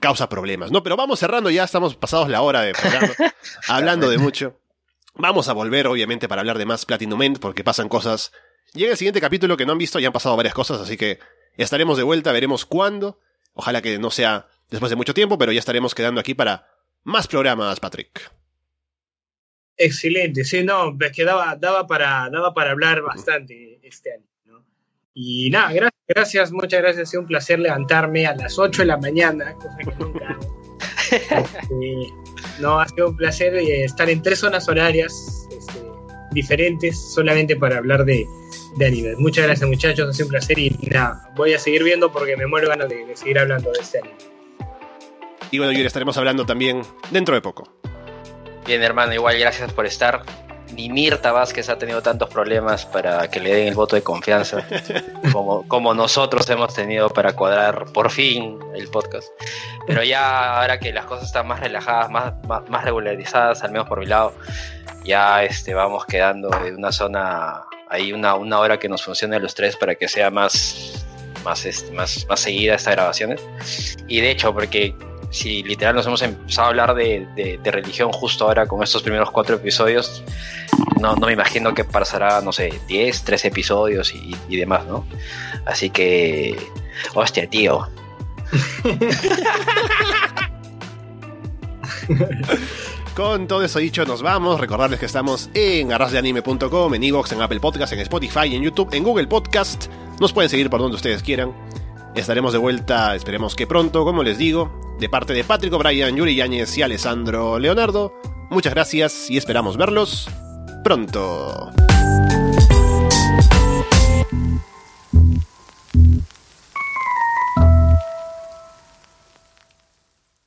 [0.00, 0.82] causa problemas, ¿no?
[0.82, 3.12] Pero vamos cerrando ya, estamos pasados la hora de programa,
[3.68, 4.58] hablando de mucho.
[5.14, 8.32] Vamos a volver, obviamente, para hablar de más Platinum End, porque pasan cosas.
[8.72, 11.18] Llega el siguiente capítulo que no han visto, ya han pasado varias cosas, así que
[11.56, 13.20] estaremos de vuelta, veremos cuándo.
[13.52, 16.68] Ojalá que no sea después de mucho tiempo, pero ya estaremos quedando aquí para
[17.02, 18.30] más programas, Patrick.
[19.82, 24.26] Excelente, sí, no, es que daba, daba, para, daba para hablar bastante este año.
[24.44, 24.66] ¿no?
[25.14, 28.86] Y nada, gracias, gracias, muchas gracias, ha sido un placer levantarme a las 8 de
[28.86, 30.38] la mañana, cosa que nunca.
[31.10, 32.06] Este,
[32.60, 35.80] no, ha sido un placer eh, estar en tres zonas horarias este,
[36.30, 38.24] diferentes solamente para hablar de,
[38.76, 39.16] de anime.
[39.16, 42.46] Muchas gracias muchachos, ha sido un placer y nada, voy a seguir viendo porque me
[42.46, 44.14] muero ganas de, seguir hablando de este anime.
[45.50, 47.80] Y bueno, Yuri, estaremos hablando también dentro de poco.
[48.70, 50.22] Bien, hermano, igual gracias por estar
[50.76, 54.64] ni Mirta Vázquez ha tenido tantos problemas para que le den el voto de confianza
[55.32, 59.26] como, como nosotros hemos tenido para cuadrar por fin el podcast.
[59.88, 62.32] Pero ya ahora que las cosas están más relajadas, más,
[62.68, 64.34] más, regularizadas, al menos por mi lado,
[65.02, 69.40] ya este, vamos quedando en una zona, hay una, una hora que nos funcione a
[69.40, 71.04] los tres para que sea más,
[71.42, 73.42] más, este, más, más seguida estas grabaciones.
[74.06, 74.94] Y de hecho, porque
[75.30, 79.56] si literal nos hemos empezado a hablar de, religión justo ahora con estos primeros cuatro
[79.56, 80.22] episodios,
[81.00, 85.06] no, no me imagino que pasará, no sé, 10, 13 episodios y, demás, ¿no?
[85.64, 86.56] Así que,
[87.14, 87.88] hostia, tío.
[93.14, 94.60] Con todo eso dicho, nos vamos.
[94.60, 99.04] Recordarles que estamos en arrasdeanime.com, en Evox, en Apple Podcast, en Spotify, en YouTube, en
[99.04, 99.86] Google Podcast.
[100.20, 101.52] Nos pueden seguir por donde ustedes quieran.
[102.14, 106.34] Estaremos de vuelta, esperemos que pronto, como les digo, de parte de Patrick O'Brien, Yuri
[106.34, 108.12] Yáñez y Alessandro Leonardo.
[108.50, 110.28] Muchas gracias y esperamos verlos
[110.82, 111.70] pronto.